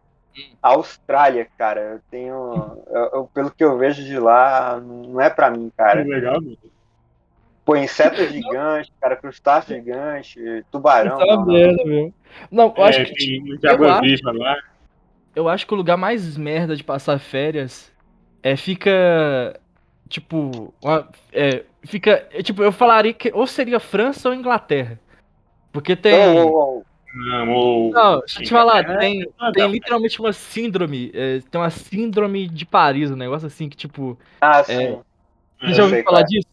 [0.64, 2.78] A Austrália, cara, eu tenho.
[2.88, 6.04] eu- eu- pelo que eu vejo de lá, não é pra mim, cara.
[6.04, 6.58] Que legal, mano.
[7.66, 10.40] Pô, inseto gigante, cara, crustáceo gigante,
[10.72, 11.18] tubarão.
[11.20, 11.54] Isso é uma não, não.
[11.54, 12.14] merda, meu.
[12.50, 13.14] Não, eu acho É, que.
[13.16, 14.56] tem muita eu água viva lá.
[15.36, 17.92] Eu acho que o lugar mais merda de passar férias
[18.44, 19.60] é fica.
[20.08, 20.74] Tipo.
[20.84, 22.28] uma- é, fica.
[22.32, 25.00] é, tipo, eu falaria que ou seria França ou Inglaterra.
[25.72, 26.14] Porque tem.
[26.16, 27.92] Ô, ô, ô, Não, ou...
[27.92, 31.12] Não, deixa eu te falar, É, tem, tem literalmente uma síndrome.
[31.14, 34.18] é, tem uma síndrome de Paris, um negócio assim que, tipo.
[34.42, 35.00] Ah, sim.
[35.62, 36.26] Você já ouviu falar qual é.
[36.26, 36.48] disso?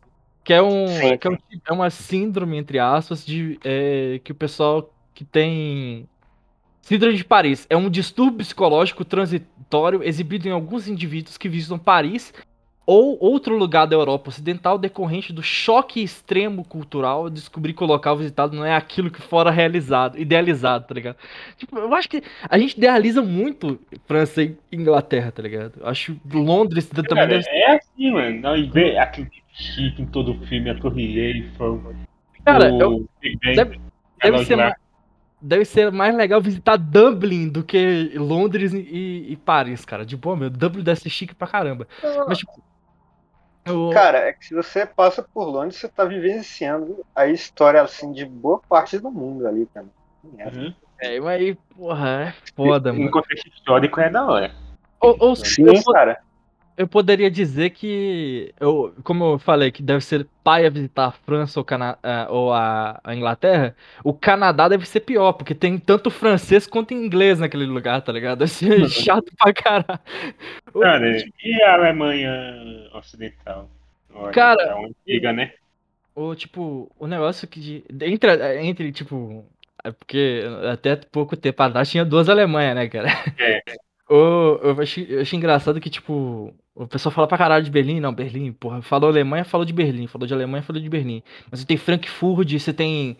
[0.45, 4.33] Que é, um, Sim, que é, um- é uma síndrome, entre aspas, de é, que
[4.33, 6.07] o pessoal que tem.
[6.87, 12.33] Síndrome de Paris é um distúrbio psicológico transitório exibido em alguns indivíduos que visitam Paris
[12.87, 18.17] ou outro lugar da Europa Ocidental decorrente do choque extremo cultural descobrir que o local
[18.17, 21.17] visitado não é aquilo que fora realizado, idealizado, tá ligado?
[21.57, 25.73] Tipo, eu acho que a gente idealiza muito França e Inglaterra, tá ligado?
[25.81, 27.51] Eu acho Londres também Cara, deve ser.
[27.51, 28.41] é assim, mano.
[28.43, 31.83] Nós vê aquele chique em todo filme, a Torre Eiffel.
[32.45, 33.09] Cara, o eu-
[33.57, 33.81] deve-
[34.23, 34.75] Deve ser, mais,
[35.41, 40.05] deve ser mais legal visitar Dublin do que Londres e, e Paris, cara.
[40.05, 40.51] De boa, meu.
[40.51, 41.87] Dublin deve ser chique pra caramba.
[42.27, 42.53] Mas, tipo.
[43.65, 48.13] eu- Cara, é que se você passa por Londres, você tá vivenciando a história assim
[48.13, 49.87] de boa parte do mundo ali, cara.
[50.39, 50.49] É.
[50.49, 50.75] Uhum.
[50.99, 53.11] É, mas aí, porra, é foda, Em mano.
[53.11, 54.51] contexto histórico é da hora.
[55.01, 56.19] Ou, ou Sim, eu, cara.
[56.77, 58.53] Eu poderia dizer que.
[58.61, 62.53] Eu, como eu falei, que deve ser paia visitar a França ou, Cana ah, ou
[62.53, 63.75] a, a Inglaterra,
[64.05, 68.39] o Canadá deve ser pior, porque tem tanto francês quanto inglês naquele lugar, tá ligado?
[68.39, 70.01] Deve ser chato pra caralho.
[70.81, 72.33] Cara, e a Alemanha
[72.95, 73.71] Ocidental?
[74.15, 75.53] Olha, Cara, é uma antiga, né?
[76.15, 79.45] O tipo, o negócio que de, entre, entre tipo,
[79.85, 83.09] é porque até pouco tempo atrás tinha duas Alemanhas, né, cara?
[83.39, 83.63] É.
[84.09, 87.99] O, eu, achei, eu achei engraçado que, tipo, o pessoal fala pra caralho de Berlim,
[87.99, 91.23] não, Berlim, porra, falou Alemanha, falou de Berlim, falou de Alemanha, falou de Berlim.
[91.51, 93.17] Mas você tem Frankfurt, você tem,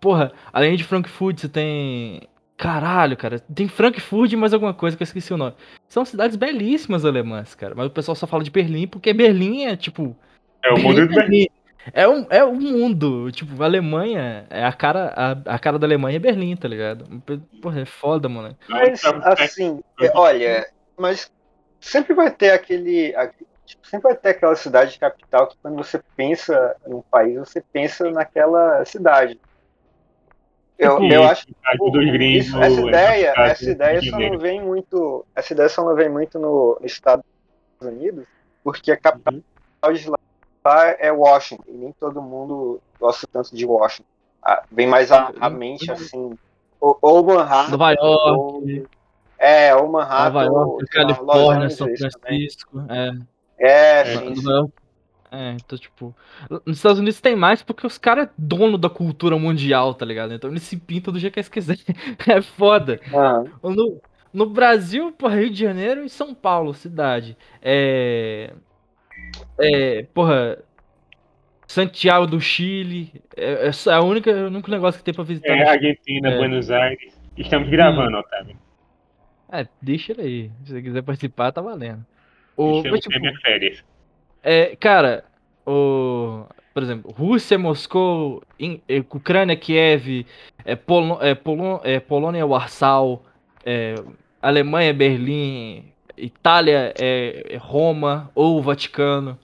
[0.00, 2.22] porra, além de Frankfurt, você tem,
[2.56, 5.54] caralho, cara, tem Frankfurt e mais alguma coisa que eu esqueci o nome.
[5.86, 9.76] São cidades belíssimas alemãs, cara, mas o pessoal só fala de Berlim porque Berlim é,
[9.76, 10.16] tipo,
[10.64, 11.46] É o mundo do Berlim.
[11.92, 13.30] É um, é um mundo.
[13.32, 17.04] Tipo, a Alemanha, é a cara, a, a cara da Alemanha é Berlim, tá ligado?
[17.60, 18.56] Porra, é foda, mano.
[18.68, 19.02] Mas,
[19.38, 20.66] assim, é, olha,
[20.96, 21.30] mas
[21.80, 23.14] sempre vai ter aquele.
[23.66, 28.10] tipo, sempre vai ter aquela cidade capital que quando você pensa num país, você pensa
[28.10, 29.38] naquela cidade.
[30.78, 34.38] Eu, Tipo, eu acho que dos gringos, isso, essa é ideia, essa ideia só não
[34.38, 35.24] vem muito.
[35.34, 37.24] Essa ideia só não vem muito no, no Estados
[37.80, 38.26] Unidos,
[38.64, 39.92] porque a capital Uhum.
[39.94, 40.18] de lá
[40.98, 44.08] é Washington, e nem todo mundo gosta tanto de Washington.
[44.42, 46.36] Ah, vem mais à, à mente assim.
[46.80, 47.70] Ou, ou Manhattan.
[47.70, 48.86] Nova York, ou-
[49.38, 50.24] é, ou Manhattan.
[50.24, 52.10] Nova ou, York, lá, Los Califórnia, São também.
[52.10, 52.84] Francisco.
[52.88, 53.10] É,
[53.58, 54.34] É, É, sim.
[55.30, 56.14] É, então, tipo.
[56.66, 60.34] Nos Estados Unidos tem mais porque os caras é dono da cultura mundial, tá ligado?
[60.34, 61.82] Então eles se pintam do jeito que eles quiserem.
[62.28, 63.00] É foda.
[63.14, 63.44] Aham.
[63.62, 64.00] No,
[64.32, 67.36] no Brasil, porra, Rio de Janeiro e São Paulo, cidade.
[67.62, 68.52] É.
[69.58, 70.58] É, porra.
[71.66, 73.10] Santiago do Chile.
[73.36, 75.52] É, é a única, o único negócio que tem pra visitar.
[75.56, 75.68] É.
[75.68, 76.36] Argentina, É.
[76.38, 77.18] Buenos Aires.
[77.36, 78.56] Estamos gravando, Otávio.
[79.50, 80.50] É, deixa ele aí.
[80.64, 82.04] Se você quiser participar, tá valendo.
[82.56, 83.84] O, mas, tipo, em minhas férias.
[84.42, 85.24] é, cara,
[85.66, 86.44] o.
[86.74, 90.26] Por exemplo, Rússia, Moscou, In- é, Ucrânia, Kiev,
[90.64, 93.22] é, Polo, é, Polo, é, Polônia, Warsaw,
[93.64, 93.94] é,
[94.40, 99.38] Alemanha, Berlim, Itália, é, é Roma ou Vaticano,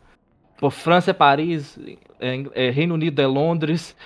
[0.59, 1.79] Pô, França é Paris,
[2.21, 3.97] é, é, Reino Unido é Londres,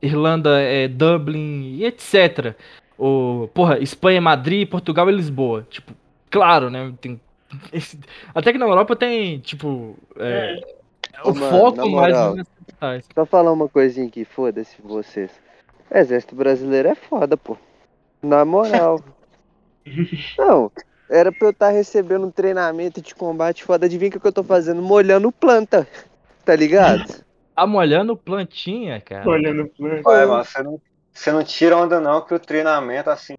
[0.00, 2.54] Irlanda é Dublin e etc.
[2.98, 5.66] O, porra, Espanha é Madrid, Portugal é Lisboa.
[5.68, 5.92] Tipo,
[6.30, 6.92] claro, né?
[7.02, 7.20] Tem,
[7.70, 8.00] esse-
[8.34, 10.58] até que na Europa tem, tipo, é,
[11.22, 13.06] o Ô, mano, foco mais nas capitais.
[13.14, 15.30] Só falar uma coisinha aqui, foda-se vocês.
[15.90, 17.58] O exército brasileiro é foda, pô.
[18.22, 19.02] Na moral.
[20.38, 20.72] Não,
[21.10, 23.86] era pra eu estar recebendo um treinamento de combate foda.
[23.86, 24.80] Adivinha o que eu tô fazendo?
[24.80, 25.86] Molhando planta.
[26.44, 27.04] Tá ligado?
[27.52, 29.28] Tá molhando plantinha, cara.
[29.28, 30.00] Olhando o plano.
[30.06, 30.80] Olha, mano, você não,
[31.12, 33.34] você não tira onda não que o treinamento assim.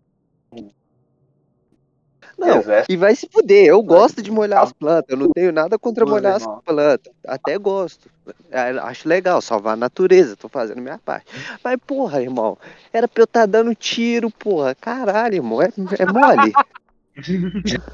[2.37, 3.65] Não, exército, e vai se fuder.
[3.65, 5.09] Eu gosto de molhar as plantas.
[5.09, 6.57] Eu não tenho nada contra Tudo, molhar irmão.
[6.57, 7.13] as plantas.
[7.25, 8.11] Até gosto.
[8.51, 10.35] É, Acho legal, salvar a natureza.
[10.35, 11.25] Tô fazendo minha parte.
[11.63, 12.59] Mas, porra, irmão,
[12.93, 14.75] era pra eu estar dando tiro, porra.
[14.75, 15.63] Caralho, irmão.
[15.63, 16.53] É, é mole.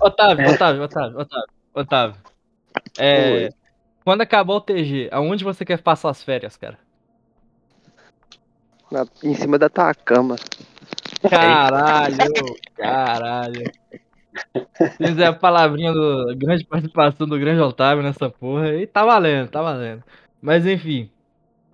[0.02, 2.16] Otávio, Otávio, Otávio, Otávio, Otávio.
[2.98, 3.50] É,
[4.04, 6.78] quando acabar o TG, aonde você quer passar as férias, cara?
[8.92, 10.36] Na- em cima da tua cama.
[11.30, 12.16] Caralho,
[12.76, 13.64] caralho.
[14.98, 18.76] Temos a palavrinha do grande participação do grande Otávio nessa porra.
[18.76, 20.04] E tá valendo, tá valendo.
[20.42, 21.10] Mas enfim.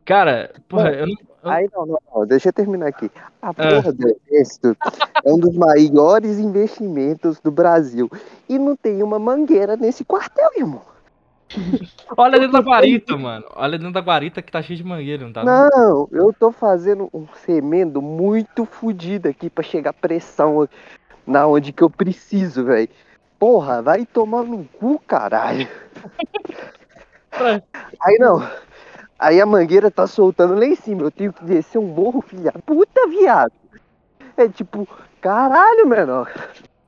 [0.05, 1.13] Cara, porra, eu não.
[1.13, 3.11] eu- Aí não, não, não, deixa eu terminar aqui.
[3.41, 3.53] A Ah.
[3.53, 4.77] porra do exército
[5.25, 8.09] é um dos maiores investimentos do Brasil.
[8.47, 10.81] E não tem uma mangueira nesse quartel, irmão.
[12.17, 13.45] Olha dentro da guarita, mano.
[13.55, 15.43] Olha dentro da guarita que tá cheio de mangueira, não tá?
[15.43, 20.67] Não, eu tô fazendo um semendo muito fodido aqui pra chegar pressão
[21.27, 22.89] na onde que eu preciso, velho.
[23.37, 25.67] Porra, vai tomar no cu, caralho.
[28.01, 28.41] Aí não.
[29.23, 31.03] Aí a mangueira tá soltando lá em cima.
[31.03, 32.51] Eu tenho que descer um morro, filha.
[32.65, 33.51] Puta viado.
[34.37, 34.87] É tipo,
[35.21, 36.31] caralho, menor.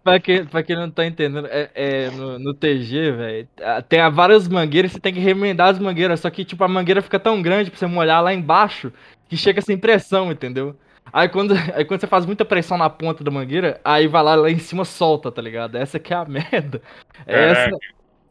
[0.03, 3.47] Pra quem, pra quem não tá entendendo, é, é no, no TG, velho,
[3.89, 7.01] tem a- várias mangueiras, você tem que remendar as mangueiras, só que, tipo, a mangueira
[7.01, 8.93] fica tão grande pra você molhar lá embaixo
[9.27, 10.75] que chega sem pressão, entendeu?
[11.11, 14.35] Aí quando, aí quando você faz muita pressão na ponta da mangueira, aí vai lá,
[14.35, 15.75] lá em cima solta, tá ligado?
[15.75, 16.81] Essa que é a merda.
[17.25, 17.71] Essa,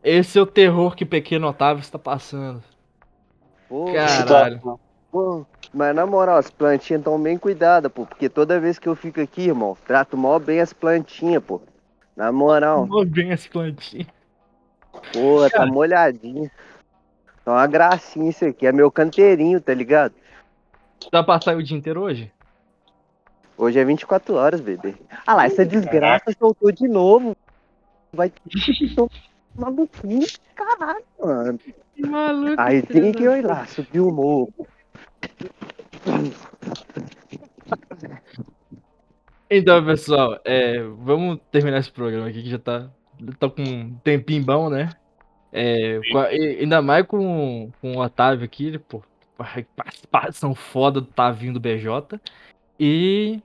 [0.04, 2.62] esse é o terror que o pequeno Otávio está passando.
[3.68, 4.78] Pô, Caralho.
[5.10, 5.46] pô.
[5.72, 8.06] Mas na moral, as plantinhas estão bem cuidadas, pô.
[8.06, 11.60] Porque toda vez que eu fico aqui, irmão, trato mó bem as plantinhas, pô.
[12.16, 14.06] Na moral, Mó bem as plantinhas.
[15.12, 16.50] pô, tá molhadinha.
[17.44, 18.66] Tá uma gracinha isso aqui.
[18.66, 20.14] É meu canteirinho, tá ligado?
[21.10, 22.32] Dá pra sair o dia inteiro hoje?
[23.56, 24.94] Hoje é 24 horas, bebê.
[25.26, 27.36] Ah lá, essa desgraça soltou de novo.
[28.12, 28.32] Vai
[29.56, 30.20] cu,
[30.54, 31.58] caralho, mano.
[31.94, 32.54] Que maluco.
[32.60, 34.52] Aí tem que ir lá, subir o morro.
[39.50, 42.90] Então, pessoal, é, vamos terminar esse programa aqui que já tá,
[43.38, 44.90] tá com um tempinho bom, né?
[45.52, 49.02] É, com a- e- ainda mais com, com o Otávio aqui, ele, pô,
[49.76, 52.18] participação foda do Tavinho do BJ.
[52.80, 53.40] E.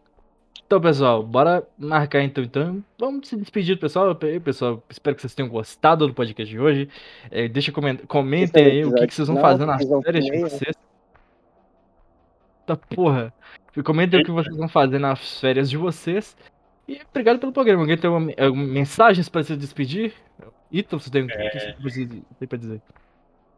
[0.69, 2.43] Então, pessoal, bora marcar então.
[2.43, 4.15] Então, vamos se despedir do pessoal.
[4.15, 6.87] Pessoal, espero que vocês tenham gostado do podcast de hoje.
[7.31, 10.29] É, deixa coment comentem o aí o que, que vocês vão fazer nas férias de
[10.29, 10.75] vocês vão vocês.
[12.67, 13.33] Tá porra.
[13.83, 16.37] Comentem o que vocês vão fazer nas férias de vocês.
[16.87, 17.81] E obrigado pelo programa.
[17.81, 20.13] Alguém tem uma, alguma mensagens para se despedir?
[20.71, 21.75] Ito, você tem o que É.
[21.79, 22.07] você
[22.37, 22.79] tem pra dizer?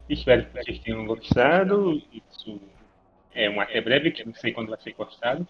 [0.07, 2.01] Espero que vocês tenham gostado.
[2.13, 2.57] Isso
[3.33, 5.45] é um até breve, que eu não sei quando vai ser postado.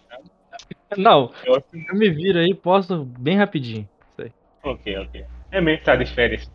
[0.96, 3.88] Não, Eu- eu me viro aí, posto bem rapidinho.
[4.62, 5.24] Ok, ok.
[5.50, 6.48] É mesmo, tá de férias.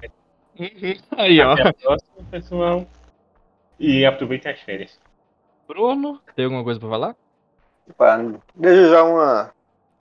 [1.17, 1.51] Aí, ó.
[1.53, 2.87] Até a próxima, pessoal.
[3.79, 4.97] E aproveitem as férias.
[5.67, 7.15] Bruno, tem alguma coisa pra falar?
[7.97, 8.17] Pra
[8.55, 9.51] desejar uma,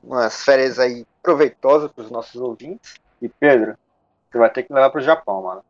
[0.03, 2.95] umas férias aí proveitosas para os nossos ouvintes.
[3.21, 3.75] E Pedro,
[4.31, 5.61] você vai ter que levar pro Japão, mano.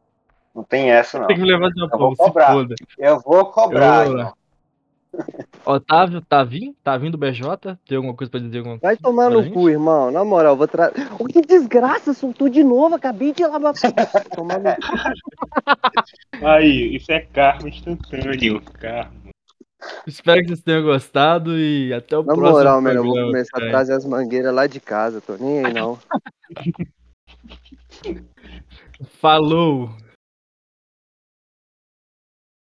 [0.55, 1.27] Não tem essa, não.
[1.27, 2.53] Tem que me levar Eu Japão, vou se cobrar.
[2.53, 2.75] foda.
[2.99, 4.33] Eu vou cobrar, Eu-.
[5.65, 6.77] Otávio, tá vindo?
[6.83, 7.77] Tá vindo BJ?
[7.87, 8.59] Tem alguma coisa pra dizer?
[8.59, 8.79] Alguma...
[8.79, 9.53] Vai tomar no gente?
[9.53, 10.11] cu, irmão.
[10.11, 11.09] Na moral, vou trazer.
[11.19, 12.95] Oh, que desgraça, soltou de novo.
[12.95, 13.75] Acabei de lavar.
[14.35, 14.81] tomar no cu.
[16.47, 18.61] Aí, isso é karma instantâneo.
[18.81, 19.27] Karma.
[20.07, 23.59] Espero que vocês tenham gostado e até o Na próximo moral, mano, eu vou começar
[23.59, 25.21] a trazer as mangueiras lá de casa.
[25.21, 25.99] Tô nem aí, não.
[29.21, 29.91] Falou!